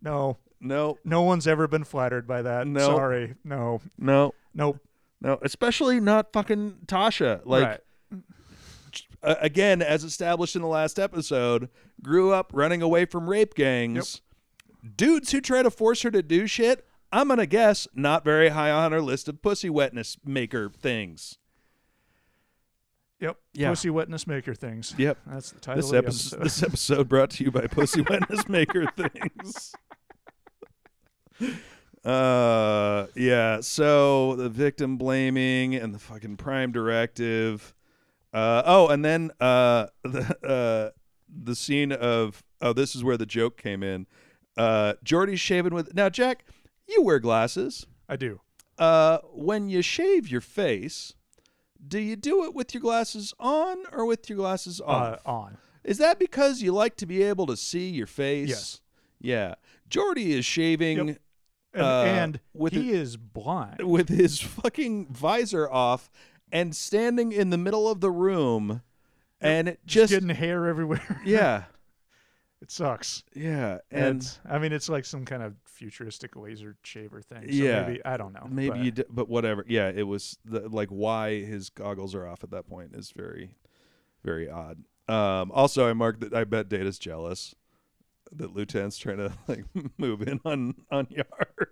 No, 0.00 0.38
no, 0.60 0.98
no 1.04 1.22
one's 1.22 1.46
ever 1.46 1.68
been 1.68 1.84
flattered 1.84 2.26
by 2.26 2.42
that. 2.42 2.66
No. 2.66 2.80
Sorry, 2.80 3.34
no, 3.44 3.80
no, 3.98 4.34
nope. 4.54 4.78
no. 5.20 5.38
Especially 5.42 6.00
not 6.00 6.32
fucking 6.32 6.78
Tasha. 6.86 7.40
Like. 7.44 7.64
right. 7.64 7.80
Uh, 9.22 9.36
again, 9.40 9.82
as 9.82 10.04
established 10.04 10.56
in 10.56 10.62
the 10.62 10.68
last 10.68 10.98
episode, 10.98 11.68
grew 12.02 12.32
up 12.32 12.50
running 12.52 12.82
away 12.82 13.04
from 13.04 13.28
rape 13.28 13.54
gangs. 13.54 14.20
Dudes 14.96 15.32
who 15.32 15.40
try 15.40 15.62
to 15.62 15.70
force 15.70 16.02
her 16.02 16.10
to 16.10 16.22
do 16.22 16.46
shit, 16.46 16.86
I'm 17.12 17.28
gonna 17.28 17.46
guess, 17.46 17.88
not 17.94 18.24
very 18.24 18.50
high 18.50 18.70
on 18.70 18.92
her 18.92 19.00
list 19.00 19.28
of 19.28 19.40
pussy 19.40 19.70
wetness 19.70 20.16
maker 20.24 20.68
things. 20.68 21.38
Yep. 23.20 23.36
Yeah. 23.54 23.70
Pussy 23.70 23.88
wetness 23.88 24.26
maker 24.26 24.54
things. 24.54 24.94
Yep. 24.98 25.18
That's 25.26 25.52
the 25.52 25.60
title 25.60 25.76
This 25.76 25.86
of 25.86 25.92
the 25.92 25.98
episode, 25.98 26.40
episode. 26.40 26.44
this 26.44 26.62
episode 26.62 27.08
brought 27.08 27.30
to 27.30 27.44
you 27.44 27.50
by 27.50 27.66
Pussy 27.68 28.02
Wetness 28.08 28.48
Maker 28.48 28.84
Things. 28.96 29.72
Uh, 32.04 33.06
yeah. 33.14 33.60
So 33.60 34.36
the 34.36 34.50
victim 34.50 34.98
blaming 34.98 35.74
and 35.74 35.94
the 35.94 35.98
fucking 35.98 36.36
prime 36.36 36.70
directive. 36.70 37.74
Uh, 38.34 38.62
oh, 38.66 38.88
and 38.88 39.04
then 39.04 39.30
uh, 39.40 39.86
the 40.02 40.36
uh, 40.46 40.90
the 41.28 41.54
scene 41.54 41.92
of 41.92 42.42
oh, 42.60 42.72
this 42.72 42.94
is 42.96 43.02
where 43.04 43.16
the 43.16 43.26
joke 43.26 43.56
came 43.56 43.82
in. 43.82 44.06
Uh, 44.56 44.94
Geordi's 45.04 45.40
shaving 45.40 45.72
with 45.72 45.94
now. 45.94 46.08
Jack, 46.08 46.44
you 46.88 47.02
wear 47.02 47.18
glasses. 47.20 47.86
I 48.08 48.16
do. 48.16 48.40
Uh, 48.76 49.18
when 49.32 49.68
you 49.68 49.82
shave 49.82 50.28
your 50.28 50.40
face, 50.40 51.14
do 51.86 51.98
you 51.98 52.16
do 52.16 52.44
it 52.44 52.54
with 52.54 52.74
your 52.74 52.80
glasses 52.80 53.32
on 53.38 53.78
or 53.92 54.04
with 54.04 54.28
your 54.28 54.36
glasses 54.38 54.80
off? 54.80 55.20
Uh, 55.24 55.30
on. 55.30 55.58
Is 55.84 55.98
that 55.98 56.18
because 56.18 56.60
you 56.62 56.72
like 56.72 56.96
to 56.96 57.06
be 57.06 57.22
able 57.22 57.46
to 57.46 57.56
see 57.56 57.88
your 57.90 58.06
face? 58.08 58.48
Yes. 58.48 58.80
Yeah. 59.20 59.54
Jordy 59.88 60.32
is 60.32 60.44
shaving 60.44 61.08
Yep. 61.08 61.18
And, 61.74 61.82
Uh, 61.82 62.02
and 62.04 62.40
with 62.52 62.72
he 62.72 62.92
is 62.92 63.16
blind. 63.16 63.80
with 63.82 64.08
his 64.08 64.40
fucking 64.40 65.08
visor 65.10 65.68
off 65.70 66.08
and 66.52 66.74
standing 66.74 67.32
in 67.32 67.50
the 67.50 67.58
middle 67.58 67.88
of 67.88 68.00
the 68.00 68.10
room 68.10 68.82
and 69.40 69.68
it 69.68 69.80
Just 69.86 70.10
just 70.10 70.12
getting 70.12 70.34
hair 70.34 70.66
everywhere. 70.66 71.20
yeah. 71.24 71.64
it 72.62 72.70
sucks. 72.70 73.22
Yeah. 73.34 73.78
And 73.90 74.22
And 74.22 74.38
I 74.48 74.58
mean, 74.58 74.72
it's 74.72 74.88
like 74.88 75.04
some 75.04 75.24
kind 75.24 75.42
of 75.42 75.54
futuristic 75.64 76.36
laser 76.36 76.76
shaver 76.82 77.20
thing. 77.20 77.42
So 77.42 77.48
Yeah. 77.64 77.86
Maybe, 77.86 78.04
I 78.04 78.16
don't 78.16 78.32
know. 78.32 78.46
maybe 78.48 78.70
but 78.70 78.78
you 78.78 78.90
d- 78.92 79.04
but 79.10 79.28
whatever. 79.28 79.64
Yeah, 79.68 79.90
it 79.94 80.04
was 80.04 80.38
the, 80.44 80.68
like 80.68 80.88
why 80.88 81.42
his 81.42 81.68
goggles 81.70 82.14
are 82.14 82.26
off 82.26 82.42
at 82.44 82.50
that 82.52 82.66
point 82.68 82.94
is 82.94 83.10
very 83.10 83.56
very 84.22 84.48
odd. 84.48 84.78
Um 85.08 85.50
also 85.52 85.88
I 85.88 85.92
marked 85.92 86.20
that 86.20 86.32
I 86.34 86.44
bet 86.44 86.68
Data's 86.68 86.98
jealous 86.98 87.54
that 88.32 88.54
Lutan's 88.54 88.96
trying 88.96 89.18
to 89.18 89.32
like 89.48 89.64
move 89.98 90.22
in 90.22 90.40
on 90.44 90.74
on 90.90 91.06
Yar. 91.10 91.68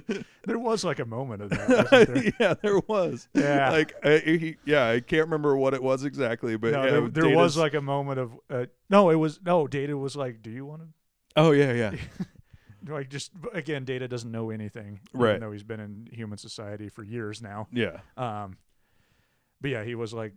There 0.44 0.58
was 0.58 0.84
like 0.84 0.98
a 0.98 1.04
moment 1.04 1.42
of 1.42 1.50
that. 1.50 1.68
Wasn't 1.92 2.14
there? 2.14 2.32
yeah, 2.40 2.54
there 2.62 2.78
was. 2.80 3.28
Yeah. 3.32 3.70
Like, 3.70 3.94
I, 4.04 4.18
he, 4.18 4.56
yeah, 4.64 4.88
I 4.88 5.00
can't 5.00 5.22
remember 5.26 5.56
what 5.56 5.72
it 5.74 5.82
was 5.82 6.04
exactly, 6.04 6.56
but 6.56 6.72
no, 6.72 6.84
yeah, 6.84 6.90
there, 6.90 7.08
there 7.08 7.36
was 7.36 7.56
like 7.56 7.74
a 7.74 7.80
moment 7.80 8.18
of 8.18 8.32
uh, 8.50 8.66
no. 8.90 9.10
It 9.10 9.14
was 9.16 9.40
no. 9.44 9.66
Data 9.68 9.96
was 9.96 10.16
like, 10.16 10.42
"Do 10.42 10.50
you 10.50 10.66
want 10.66 10.82
to?" 10.82 10.88
oh 11.36 11.52
yeah, 11.52 11.72
yeah, 11.72 11.94
Like 12.88 13.08
just 13.08 13.30
again, 13.52 13.84
Data 13.84 14.08
doesn't 14.08 14.30
know 14.32 14.50
anything, 14.50 15.00
Right. 15.12 15.30
Even 15.30 15.40
though 15.42 15.52
he's 15.52 15.62
been 15.62 15.80
in 15.80 16.08
human 16.12 16.38
society 16.38 16.88
for 16.88 17.04
years 17.04 17.40
now. 17.40 17.68
yeah. 17.70 18.00
Um, 18.16 18.56
but 19.60 19.70
yeah, 19.70 19.84
he 19.84 19.94
was 19.94 20.12
like, 20.12 20.32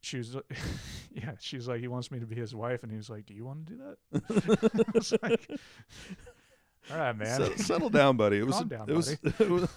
she 0.00 0.18
was, 0.18 0.36
yeah, 1.12 1.32
she's 1.40 1.66
like, 1.66 1.80
he 1.80 1.88
wants 1.88 2.12
me 2.12 2.20
to 2.20 2.26
be 2.26 2.36
his 2.36 2.54
wife, 2.54 2.84
and 2.84 2.92
he 2.92 2.96
was 2.96 3.10
like, 3.10 3.26
"Do 3.26 3.34
you 3.34 3.44
want 3.44 3.66
to 3.66 3.72
do 3.74 3.78
that?" 3.78 4.78
I 4.86 4.90
was 4.94 5.12
like, 5.20 5.50
"All 6.90 6.98
right, 6.98 7.16
man." 7.16 7.56
Settle 7.58 7.90
down, 7.90 8.16
buddy. 8.16 8.38
It 8.38 8.46
was 8.46 8.56
Calm 8.56 8.66
a- 8.66 8.70
down, 8.70 8.90
it 8.90 8.94
was 8.94 9.08
it 9.38 9.50
was 9.50 9.68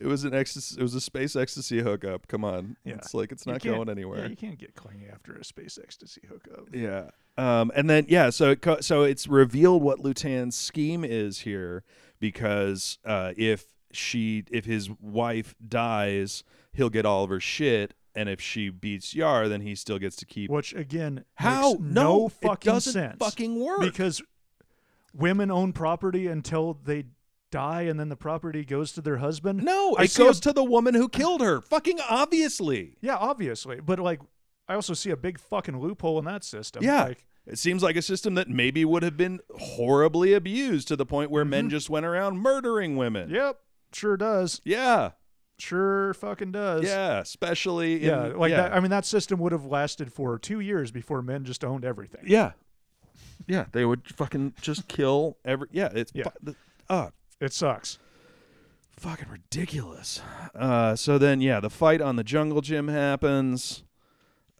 it 0.00 0.06
was 0.06 0.24
an 0.24 0.34
ecstasy, 0.34 0.78
it 0.78 0.82
was 0.82 0.94
a 0.94 1.00
space 1.00 1.36
ecstasy 1.36 1.80
hookup. 1.80 2.26
Come 2.28 2.44
on, 2.44 2.76
Yeah. 2.84 2.94
it's 2.94 3.14
like 3.14 3.32
it's 3.32 3.46
not 3.46 3.62
going 3.62 3.86
Yeah, 3.88 3.92
anywhere. 3.92 4.28
you 4.28 4.36
can't 4.36 4.58
get 4.58 4.74
clingy 4.74 5.06
after 5.12 5.34
a 5.34 5.44
space 5.44 5.78
ecstasy 5.82 6.22
hookup. 6.28 6.66
Yeah. 6.74 7.10
Um, 7.36 7.70
and 7.74 7.88
then 7.88 8.06
yeah, 8.08 8.30
so 8.30 8.50
it 8.50 8.62
co- 8.62 8.80
so 8.80 9.02
it's 9.04 9.26
revealed 9.28 9.82
what 9.82 10.00
Lutan's 10.00 10.56
scheme 10.56 11.04
is 11.04 11.40
here 11.40 11.84
because 12.20 12.98
uh, 13.04 13.32
if 13.36 13.66
she 13.92 14.44
if 14.50 14.64
his 14.64 14.90
wife 15.00 15.54
dies, 15.66 16.42
he'll 16.72 16.90
get 16.90 17.06
all 17.06 17.24
of 17.24 17.30
her 17.30 17.40
shit, 17.40 17.94
and 18.14 18.28
if 18.28 18.40
she 18.40 18.68
beats 18.68 19.14
Yar, 19.14 19.48
then 19.48 19.60
he 19.60 19.74
still 19.74 19.98
gets 19.98 20.16
to 20.16 20.26
keep. 20.26 20.50
Which 20.50 20.74
again, 20.74 21.24
How 21.36 21.70
makes 21.74 21.82
no, 21.84 22.02
no 22.18 22.26
it 22.26 22.32
fucking 22.32 22.72
doesn't 22.72 22.92
sense. 22.92 23.16
fucking 23.18 23.58
work. 23.64 23.80
because 23.80 24.20
women 25.18 25.50
own 25.50 25.72
property 25.72 26.26
until 26.26 26.78
they 26.84 27.06
die, 27.50 27.82
and 27.82 27.98
then 27.98 28.08
the 28.08 28.16
property 28.16 28.64
goes 28.64 28.92
to 28.92 29.00
their 29.00 29.18
husband. 29.18 29.62
no, 29.62 29.96
I 29.98 30.04
it 30.04 30.10
see 30.10 30.22
a- 30.22 30.26
goes 30.26 30.40
to 30.40 30.52
the 30.52 30.64
woman 30.64 30.94
who 30.94 31.08
killed 31.08 31.40
her. 31.40 31.60
Fucking 31.60 31.98
obviously. 32.08 32.96
Yeah, 33.00 33.16
obviously, 33.16 33.80
but 33.80 33.98
like, 33.98 34.20
I 34.68 34.74
also 34.74 34.94
see 34.94 35.10
a 35.10 35.16
big 35.16 35.38
fucking 35.38 35.80
loophole 35.80 36.18
in 36.18 36.24
that 36.26 36.44
system. 36.44 36.84
Yeah. 36.84 37.04
like, 37.04 37.24
It 37.46 37.58
seems 37.58 37.82
like 37.82 37.96
a 37.96 38.02
system 38.02 38.34
that 38.34 38.48
maybe 38.48 38.84
would 38.84 39.02
have 39.02 39.16
been 39.16 39.40
horribly 39.58 40.34
abused 40.34 40.88
to 40.88 40.96
the 40.96 41.06
point 41.06 41.30
where 41.30 41.44
men 41.44 41.64
mm-hmm. 41.64 41.70
just 41.70 41.88
went 41.88 42.04
around 42.04 42.38
murdering 42.38 42.96
women. 42.96 43.30
yep, 43.30 43.60
sure 43.92 44.18
does, 44.18 44.60
Yeah. 44.64 45.12
sure 45.58 46.12
fucking 46.14 46.52
does. 46.52 46.84
Yeah. 46.84 47.20
Especially 47.20 48.02
in, 48.02 48.10
yeah, 48.10 48.26
like 48.36 48.50
yeah. 48.50 48.62
that. 48.64 48.74
I 48.74 48.80
mean, 48.80 48.90
that 48.90 49.06
system 49.06 49.38
would 49.40 49.52
have 49.52 49.64
lasted 49.64 50.12
for 50.12 50.38
two 50.38 50.60
years 50.60 50.90
before 50.90 51.22
men 51.22 51.44
just 51.44 51.64
owned 51.64 51.84
everything. 51.86 52.24
Yeah. 52.26 52.52
Yeah, 53.48 53.64
they 53.72 53.84
would 53.84 54.06
fucking 54.14 54.54
just 54.60 54.86
kill 54.88 55.36
every. 55.44 55.68
Yeah, 55.72 55.88
it's 55.94 56.12
Yeah. 56.14 56.24
fu- 56.24 56.30
the- 56.52 56.56
uh, 56.88 57.10
It 57.40 57.52
sucks. 57.52 57.98
fucking 58.92 59.28
ridiculous. 59.28 60.20
Uh, 60.54 60.94
so 60.96 61.18
then, 61.18 61.40
yeah, 61.40 61.60
the 61.60 61.70
fight 61.70 62.00
on 62.00 62.16
the 62.16 62.24
jungle 62.24 62.60
gym 62.60 62.88
happens. 62.88 63.82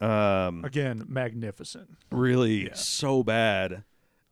Um, 0.01 0.63
Again, 0.63 1.03
magnificent. 1.07 1.97
really 2.11 2.67
Yeah. 2.67 2.73
so 2.73 3.21
bad. 3.23 3.83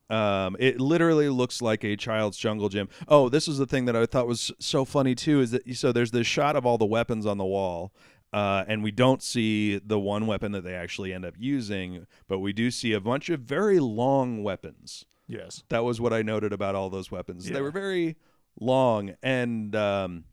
Um, 0.10 0.56
it 0.60 0.80
literally 0.80 1.28
looks 1.28 1.62
like 1.62 1.84
a 1.84 1.98
child's 1.98 2.38
jungle 2.38 2.70
gym. 2.70 2.88
Oh, 3.10 3.28
this 3.28 3.50
is 3.50 3.58
the 3.58 3.66
thing 3.66 3.84
that 3.86 3.96
I 3.96 4.06
thought 4.06 4.26
was 4.28 4.54
so 4.60 4.86
funny 4.86 5.14
too. 5.14 5.42
Is 5.42 5.52
that 5.52 5.76
so? 5.76 5.92
There's 5.92 6.12
this 6.12 6.26
shot 6.26 6.56
of 6.56 6.66
all 6.66 6.78
the 6.78 6.86
weapons 6.86 7.26
on 7.26 7.38
the 7.38 7.44
wall, 7.46 7.92
uh, 8.38 8.64
and 8.68 8.84
we 8.84 8.92
don't 8.92 9.24
see 9.24 9.80
the 9.80 9.98
one 9.98 10.28
weapon 10.28 10.52
that 10.52 10.64
they 10.64 10.76
actually 10.76 11.12
end 11.12 11.26
up 11.26 11.34
using, 11.40 12.06
but 12.28 12.38
we 12.38 12.54
do 12.54 12.70
see 12.70 12.94
a 12.94 13.02
bunch 13.02 13.30
of 13.30 13.40
very 13.40 13.80
long 13.80 14.44
weapons. 14.44 15.06
Yes. 15.28 15.64
That 15.70 15.84
was 15.84 16.00
what 16.00 16.14
I 16.14 16.22
noted 16.22 16.54
about 16.54 16.76
all 16.76 16.92
those 16.92 17.10
weapons. 17.10 17.50
They 17.50 17.62
were 17.62 17.72
very 17.72 18.16
long, 18.60 19.16
and 19.24 19.76
um, 19.76 20.26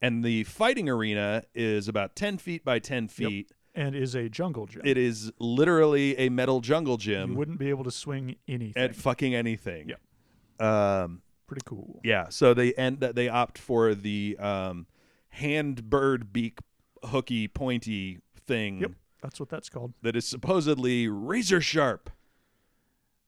and 0.00 0.24
the 0.24 0.44
fighting 0.44 0.88
arena 0.88 1.42
is 1.54 1.88
about 1.88 2.16
ten 2.16 2.38
feet 2.38 2.64
by 2.64 2.78
ten 2.78 3.06
feet. 3.06 3.52
And 3.74 3.94
is 3.94 4.14
a 4.14 4.30
jungle 4.30 4.64
gym. 4.64 4.80
It 4.86 4.96
is 4.96 5.30
literally 5.38 6.16
a 6.16 6.30
metal 6.30 6.60
jungle 6.60 6.96
gym. 6.96 7.32
you 7.32 7.36
wouldn't 7.36 7.58
be 7.58 7.68
able 7.68 7.84
to 7.84 7.90
swing 7.90 8.36
anything. 8.48 8.82
at 8.82 8.96
fucking 8.96 9.34
anything. 9.34 9.90
Yep. 9.90 10.66
Um, 10.66 11.20
Pretty 11.46 11.60
cool. 11.66 12.00
yeah. 12.02 12.30
So 12.30 12.54
they 12.54 12.72
end. 12.72 13.00
They 13.00 13.28
opt 13.28 13.58
for 13.58 13.94
the 13.94 14.38
um, 14.38 14.86
hand 15.28 15.90
bird 15.90 16.32
beak 16.32 16.60
hooky 17.04 17.48
pointy 17.48 18.18
thing 18.46 18.78
Yep. 18.80 18.92
That's 19.22 19.40
what 19.40 19.48
that's 19.48 19.68
called. 19.68 19.92
that 20.02 20.14
is 20.16 20.26
supposedly 20.26 21.08
razor 21.08 21.60
sharp. 21.60 22.10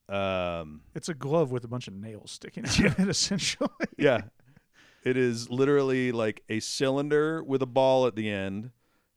Um, 0.08 0.82
It's 0.94 1.08
a 1.08 1.14
glove 1.14 1.50
with 1.50 1.64
a 1.64 1.68
bunch 1.68 1.88
of 1.88 1.94
nails 1.94 2.30
sticking 2.30 2.64
out 2.64 2.78
of 2.78 2.98
it, 3.00 3.08
essentially. 3.08 3.68
yeah. 3.96 4.22
It 5.04 5.16
is 5.16 5.48
literally 5.50 6.12
like 6.12 6.42
a 6.48 6.60
cylinder 6.60 7.42
with 7.42 7.62
a 7.62 7.66
ball 7.66 8.06
at 8.06 8.16
the 8.16 8.30
end, 8.30 8.70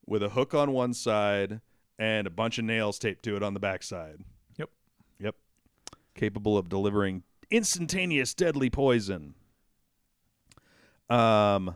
with 0.06 0.22
a 0.24 0.30
hook 0.30 0.54
on 0.54 0.72
one 0.72 0.94
side, 0.94 1.62
and 2.00 2.26
a 2.28 2.30
bunch 2.30 2.58
of 2.58 2.66
nails 2.66 2.98
taped 3.00 3.24
to 3.24 3.36
it 3.36 3.44
on 3.44 3.54
the 3.54 3.60
backside. 3.60 4.22
Yep. 4.58 4.70
Yep. 5.20 5.36
Capable 6.16 6.58
of 6.58 6.68
delivering 6.70 7.24
instantaneous 7.50 8.34
deadly 8.34 8.70
poison. 8.70 9.34
Um, 11.10 11.76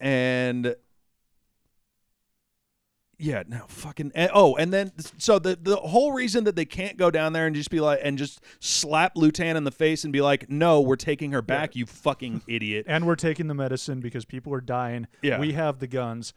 and 0.00 0.74
yeah, 3.18 3.42
no 3.46 3.64
fucking. 3.68 4.12
And, 4.14 4.30
oh, 4.34 4.56
and 4.56 4.72
then 4.72 4.92
so 5.18 5.38
the 5.38 5.58
the 5.60 5.76
whole 5.76 6.12
reason 6.12 6.44
that 6.44 6.56
they 6.56 6.64
can't 6.64 6.96
go 6.96 7.10
down 7.10 7.32
there 7.32 7.46
and 7.46 7.54
just 7.54 7.70
be 7.70 7.80
like 7.80 8.00
and 8.02 8.18
just 8.18 8.40
slap 8.60 9.14
Lutan 9.16 9.56
in 9.56 9.64
the 9.64 9.70
face 9.70 10.04
and 10.04 10.12
be 10.12 10.20
like, 10.20 10.48
no, 10.50 10.80
we're 10.80 10.96
taking 10.96 11.32
her 11.32 11.42
back, 11.42 11.74
you 11.76 11.86
fucking 11.86 12.42
idiot. 12.48 12.86
And 12.88 13.06
we're 13.06 13.16
taking 13.16 13.46
the 13.46 13.54
medicine 13.54 14.00
because 14.00 14.24
people 14.24 14.52
are 14.54 14.60
dying. 14.60 15.06
Yeah. 15.22 15.38
We 15.38 15.52
have 15.52 15.78
the 15.78 15.86
guns. 15.86 16.32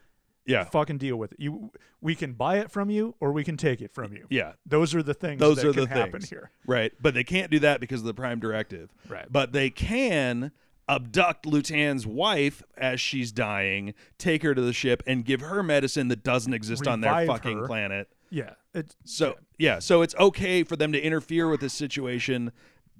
Yeah, 0.45 0.63
Fucking 0.63 0.97
deal 0.97 1.17
with 1.17 1.33
it. 1.33 1.41
You 1.41 1.71
we 1.99 2.15
can 2.15 2.31
buy 2.31 2.59
it 2.59 2.71
from 2.71 2.89
you 2.89 3.15
or 3.19 3.33
we 3.33 3.43
can 3.43 3.57
take 3.57 3.81
it 3.81 3.93
from 3.93 4.13
you. 4.13 4.27
yeah, 4.29 4.53
Those 4.65 4.95
are 4.95 5.03
the 5.03 5.13
things 5.13 5.41
those 5.41 5.57
that 5.57 5.67
are 5.67 5.73
can 5.73 5.81
the 5.83 5.89
happen 5.89 6.11
things. 6.13 6.29
here. 6.29 6.51
Right, 6.65 6.93
but 7.01 7.13
they 7.13 7.25
can't 7.25 7.51
do 7.51 7.59
that 7.59 7.81
because 7.81 7.99
of 7.99 8.05
the 8.05 8.13
Prime 8.13 8.39
Directive. 8.39 8.89
Right. 9.09 9.25
But 9.29 9.51
they 9.51 9.69
can 9.69 10.53
abduct 10.89 11.45
Lutan's 11.45 12.05
wife 12.07 12.63
as 12.77 12.99
she's 13.01 13.31
dying, 13.31 13.93
take 14.17 14.43
her 14.43 14.55
to 14.55 14.61
the 14.61 14.73
ship, 14.73 15.03
and 15.05 15.25
give 15.25 15.41
her 15.41 15.61
medicine 15.63 16.07
that 16.07 16.23
doesn't 16.23 16.53
exist 16.53 16.87
on 16.87 17.01
their 17.01 17.25
fucking 17.25 17.59
her. 17.59 17.67
planet. 17.67 18.09
Yeah. 18.29 18.53
So 19.05 19.35
yeah, 19.57 19.79
so 19.79 20.01
it's 20.01 20.13
okay 20.15 20.63
for 20.63 20.75
them 20.75 20.91
to 20.91 20.99
interfere 21.01 21.49
with 21.49 21.61
this 21.61 21.73
situation 21.73 22.51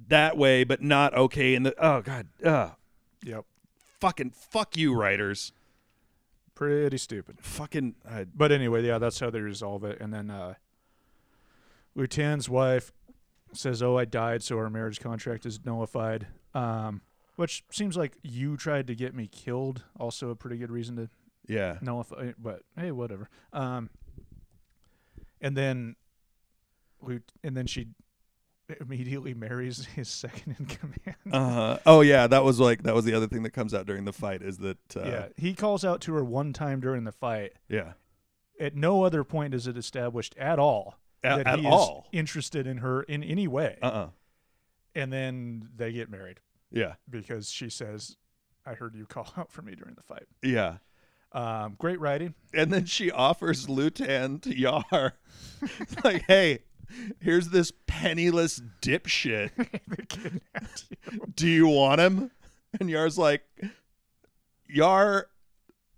that 0.07 0.37
way, 0.37 0.63
but 0.63 0.81
not 0.81 1.13
okay 1.15 1.53
in 1.55 1.63
the 1.63 1.73
oh 1.77 2.01
god, 2.01 2.27
uh, 2.43 2.71
Yep. 3.23 3.45
fucking 3.99 4.31
fuck 4.31 4.75
you, 4.77 4.93
writers. 4.95 5.51
Pretty 6.55 6.97
stupid. 6.97 7.37
Fucking 7.41 7.95
uh, 8.09 8.25
But 8.35 8.51
anyway, 8.51 8.83
yeah, 8.85 8.97
that's 8.97 9.19
how 9.19 9.29
they 9.29 9.41
resolve 9.41 9.83
it. 9.83 9.99
And 10.01 10.11
then 10.13 10.31
uh 10.31 10.55
Lutan's 11.95 12.49
wife 12.49 12.91
says, 13.53 13.81
"Oh, 13.81 13.97
I 13.97 14.05
died, 14.05 14.43
so 14.43 14.57
our 14.57 14.69
marriage 14.69 14.99
contract 14.99 15.45
is 15.45 15.59
nullified." 15.65 16.27
Um, 16.53 17.01
which 17.37 17.63
seems 17.71 17.95
like 17.95 18.17
you 18.21 18.57
tried 18.57 18.87
to 18.87 18.95
get 18.95 19.15
me 19.15 19.27
killed. 19.27 19.83
Also, 19.99 20.29
a 20.31 20.35
pretty 20.35 20.57
good 20.57 20.71
reason 20.71 20.95
to 20.97 21.09
yeah. 21.47 21.77
nullify. 21.81 22.33
But 22.37 22.63
hey, 22.77 22.91
whatever. 22.91 23.29
Um, 23.53 23.89
and 25.39 25.55
then, 25.55 25.95
Lut- 27.01 27.31
and 27.43 27.55
then 27.55 27.67
she 27.67 27.87
immediately 28.81 29.33
marries 29.33 29.85
his 29.95 30.09
second 30.09 30.55
in 30.59 30.65
command. 30.65 31.17
Uh-huh. 31.31 31.77
Oh 31.85 32.01
yeah, 32.01 32.27
that 32.27 32.43
was 32.43 32.59
like 32.59 32.83
that 32.83 32.93
was 32.95 33.05
the 33.05 33.13
other 33.13 33.27
thing 33.27 33.43
that 33.43 33.51
comes 33.51 33.73
out 33.73 33.85
during 33.85 34.03
the 34.03 34.13
fight 34.13 34.41
is 34.41 34.57
that 34.57 34.97
uh, 34.97 35.03
yeah, 35.05 35.25
he 35.37 35.53
calls 35.53 35.85
out 35.85 36.01
to 36.01 36.13
her 36.15 36.23
one 36.23 36.53
time 36.53 36.79
during 36.81 37.03
the 37.05 37.11
fight. 37.13 37.53
yeah. 37.69 37.93
At 38.59 38.75
no 38.75 39.03
other 39.03 39.23
point 39.23 39.53
is 39.53 39.67
it 39.67 39.77
established 39.77 40.35
at 40.35 40.57
all 40.57 40.97
that 41.21 41.45
at 41.45 41.59
he 41.59 41.67
all. 41.67 42.07
is 42.11 42.17
interested 42.19 42.65
in 42.65 42.77
her 42.77 43.03
in 43.03 43.23
any 43.23 43.47
way. 43.47 43.77
Uh-uh. 43.83 44.07
and 44.95 45.13
then 45.13 45.69
they 45.75 45.91
get 45.91 46.09
married 46.09 46.39
Yeah. 46.71 46.95
because 47.09 47.49
she 47.49 47.69
says, 47.69 48.17
"I 48.65 48.73
heard 48.73 48.95
you 48.95 49.05
call 49.05 49.31
out 49.37 49.51
for 49.51 49.61
me 49.61 49.75
during 49.75 49.95
the 49.95 50.03
fight." 50.03 50.27
Yeah. 50.43 50.77
Um, 51.33 51.75
great 51.77 51.99
writing. 51.99 52.33
And 52.53 52.71
then 52.71 52.85
she 52.85 53.11
offers 53.11 53.67
Lutan 53.67 54.41
to 54.43 54.57
Yar. 54.57 55.13
Like, 56.03 56.23
hey, 56.27 56.59
here's 57.19 57.49
this 57.49 57.71
penniless 57.87 58.61
dipshit. 58.81 59.51
You. 61.11 61.19
Do 61.35 61.47
you 61.47 61.67
want 61.67 61.99
him? 61.99 62.31
And 62.79 62.89
Yar's 62.89 63.17
like, 63.17 63.43
Yar 64.67 65.27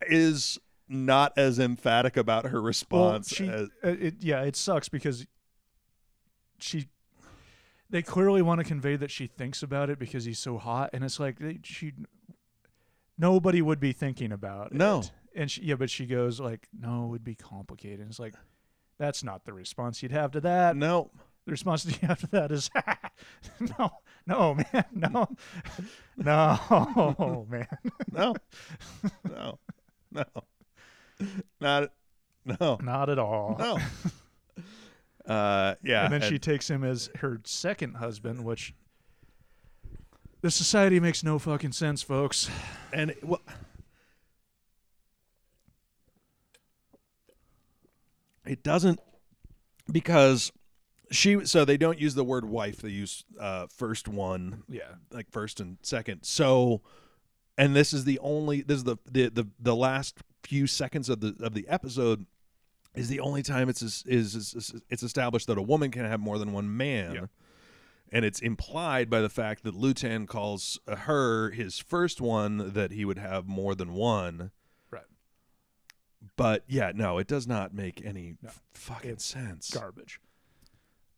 is 0.08 0.58
not 0.88 1.38
as 1.38 1.60
emphatic 1.60 2.18
about 2.18 2.46
her 2.46 2.54
Well, 2.60 2.64
response 2.64 3.30
she, 3.30 3.48
as 3.48 3.68
uh, 3.84 3.90
it, 3.90 4.16
yeah, 4.22 4.42
it 4.44 4.56
sucks 4.56 4.90
because 4.90 5.26
she. 6.58 6.88
They 7.90 8.02
clearly 8.02 8.42
want 8.42 8.60
to 8.60 8.64
convey 8.64 8.96
that 8.98 9.10
she 9.12 9.28
thinks 9.28 9.64
about 9.64 9.90
it 9.90 9.98
because 10.00 10.26
he's 10.26 10.40
so 10.40 10.58
hot, 10.58 10.92
and 10.94 11.04
it's 11.04 11.20
like 11.20 11.40
they, 11.40 11.60
she. 11.64 11.94
Nobody 13.18 13.62
would 13.62 13.80
be 13.80 13.92
thinking 13.92 14.32
about 14.32 14.72
No. 14.74 15.00
it. 15.00 15.12
and 15.36 15.52
she, 15.52 15.62
yeah, 15.64 15.76
but 15.76 15.90
she 15.90 16.06
goes 16.06 16.40
like, 16.40 16.68
"No, 16.78 17.06
it 17.06 17.08
would 17.08 17.24
be 17.24 17.36
complicated." 17.36 18.00
And 18.00 18.10
it's 18.10 18.20
like, 18.20 18.36
that's 18.98 19.24
not 19.24 19.44
the 19.46 19.54
response 19.54 20.02
you'd 20.04 20.12
have 20.12 20.32
to 20.32 20.42
that. 20.42 20.76
no. 20.76 21.12
The 21.46 21.52
response 21.52 21.84
you 21.86 22.08
have 22.08 22.20
to 22.20 22.28
that 22.28 22.52
is, 22.52 22.70
"No, 23.80 23.90
no, 24.28 24.54
man, 24.56 24.86
no, 24.94 25.28
no, 26.16 27.46
man." 27.50 27.68
No. 28.12 28.36
No. 29.28 29.60
No. 30.12 30.24
Not 31.60 31.92
no. 32.46 32.78
Not 32.82 33.10
at 33.10 33.18
all. 33.20 33.56
No. 33.58 33.78
Uh 35.30 35.76
yeah. 35.84 36.06
and 36.06 36.14
then 36.14 36.22
she 36.22 36.40
takes 36.40 36.70
him 36.70 36.84
as 36.84 37.10
her 37.20 37.40
second 37.46 37.96
husband, 37.96 38.44
which 38.44 38.74
the 40.42 40.50
society 40.50 41.00
makes 41.00 41.24
no 41.24 41.38
fucking 41.38 41.72
sense, 41.74 42.02
folks. 42.02 42.50
and 42.92 43.14
well 43.22 43.42
it 48.46 48.64
doesn't 48.64 49.00
because 49.92 50.52
she 51.12 51.46
so 51.46 51.66
they 51.66 51.78
don't 51.78 52.00
use 52.00 52.16
the 52.16 52.24
word 52.24 52.46
wife 52.46 52.78
they 52.82 52.90
use 52.90 53.24
uh 53.40 53.68
first 53.68 54.08
one 54.08 54.64
Yeah, 54.68 54.82
like 55.12 55.30
first 55.32 55.60
and 55.60 55.78
second 55.82 56.24
so 56.24 56.82
and 57.58 57.76
this 57.76 57.94
is 57.94 58.06
the 58.06 58.20
only 58.20 58.62
this 58.62 58.78
is 58.78 58.84
the 58.86 58.98
the 59.06 59.30
the, 59.30 59.48
the 59.60 59.76
last 59.76 60.18
few 60.44 60.68
seconds 60.68 61.10
of 61.10 61.20
the 61.20 61.36
of 61.42 61.54
the 61.54 61.68
episode 61.68 62.26
is 63.00 63.08
the 63.10 63.20
only 63.20 63.42
time 63.44 63.70
it's 63.70 63.82
is, 63.82 64.04
is, 64.08 64.36
is 64.36 64.74
it's 64.90 65.04
established 65.04 65.48
that 65.48 65.58
a 65.58 65.62
woman 65.62 65.92
can 65.92 66.06
have 66.06 66.20
more 66.20 66.38
than 66.38 66.52
one 66.54 66.76
man 66.76 67.14
Yeah. 67.16 67.26
and 68.12 68.26
it's 68.26 68.40
implied 68.40 69.10
by 69.10 69.22
the 69.22 69.30
fact 69.30 69.64
that 69.64 69.74
Lutan 69.76 70.28
calls 70.28 70.80
her 70.88 71.52
his 71.52 71.80
first 71.80 72.20
one 72.22 72.74
that 72.74 72.92
he 72.92 73.06
would 73.06 73.18
have 73.18 73.48
more 73.48 73.76
than 73.76 73.94
one 73.94 74.52
right. 74.92 75.04
but 76.36 76.64
yeah 76.68 76.92
no 76.94 77.18
it 77.18 77.28
does 77.28 77.48
not 77.48 77.74
make 77.74 78.04
any 78.06 78.36
No. 78.42 78.50
f- 78.50 78.62
fucking 78.74 79.12
It's 79.12 79.26
sense 79.26 79.70
Garbage. 79.72 80.20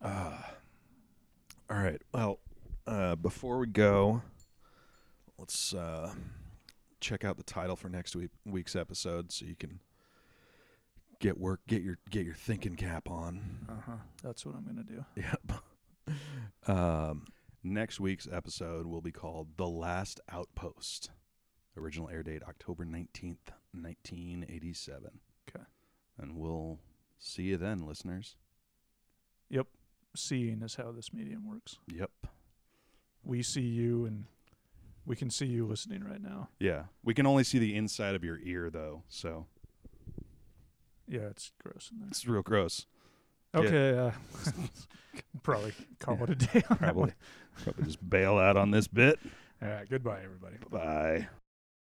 all 0.03 0.33
right. 1.69 2.01
Well, 2.13 2.39
uh, 2.87 3.15
before 3.15 3.57
we 3.59 3.67
go, 3.67 4.21
let's 5.37 5.73
uh, 5.73 6.11
check 6.99 7.23
out 7.23 7.37
the 7.37 7.43
title 7.43 7.75
for 7.75 7.87
next 7.89 8.15
week 8.15 8.31
week's 8.45 8.75
episode, 8.75 9.31
so 9.31 9.45
you 9.45 9.55
can 9.55 9.79
get 11.21 11.39
work, 11.39 11.61
get 11.67 11.81
your 11.81 11.97
get 12.09 12.25
your 12.25 12.33
thinking 12.33 12.75
cap 12.75 13.09
on. 13.09 13.67
Uh 13.69 13.81
huh. 13.85 13.97
That's 14.21 14.45
what 14.45 14.55
I'm 14.55 14.65
gonna 14.65 14.83
do. 14.83 15.05
Yep. 15.15 16.17
um, 16.67 17.27
next 17.63 17.99
week's 17.99 18.27
episode 18.29 18.85
will 18.85 19.01
be 19.01 19.11
called 19.11 19.55
"The 19.55 19.67
Last 19.67 20.19
Outpost." 20.29 21.11
Original 21.77 22.09
air 22.09 22.23
date 22.23 22.41
October 22.45 22.83
nineteenth, 22.83 23.51
nineteen 23.73 24.45
eighty-seven. 24.49 25.21
Okay. 25.47 25.63
And 26.17 26.35
we'll 26.35 26.79
see 27.17 27.43
you 27.43 27.57
then, 27.57 27.85
listeners. 27.87 28.35
Yep. 29.49 29.67
Seeing 30.15 30.61
is 30.61 30.75
how 30.75 30.91
this 30.91 31.13
medium 31.13 31.47
works. 31.47 31.77
Yep. 31.87 32.11
We 33.23 33.43
see 33.43 33.61
you, 33.61 34.05
and 34.05 34.25
we 35.05 35.15
can 35.15 35.29
see 35.29 35.45
you 35.45 35.65
listening 35.65 36.03
right 36.03 36.21
now. 36.21 36.49
Yeah. 36.59 36.83
We 37.03 37.13
can 37.13 37.25
only 37.25 37.43
see 37.43 37.59
the 37.59 37.75
inside 37.75 38.15
of 38.15 38.23
your 38.23 38.39
ear, 38.43 38.69
though, 38.69 39.03
so. 39.07 39.45
Yeah, 41.11 41.27
it's 41.29 41.51
gross 41.61 41.89
in 41.91 41.99
there. 41.99 42.07
It's 42.07 42.25
real 42.25 42.41
gross. 42.41 42.85
Okay. 43.53 43.97
Uh, 43.97 44.11
probably 45.43 45.73
call 45.99 46.23
it 46.23 46.29
a 46.29 46.35
day. 46.35 46.61
Probably, 46.61 47.11
probably 47.63 47.83
just 47.83 48.09
bail 48.09 48.37
out 48.37 48.55
on 48.55 48.71
this 48.71 48.87
bit. 48.87 49.19
All 49.61 49.67
right. 49.67 49.89
Goodbye, 49.89 50.21
everybody. 50.23 50.55
Bye. 50.71 51.27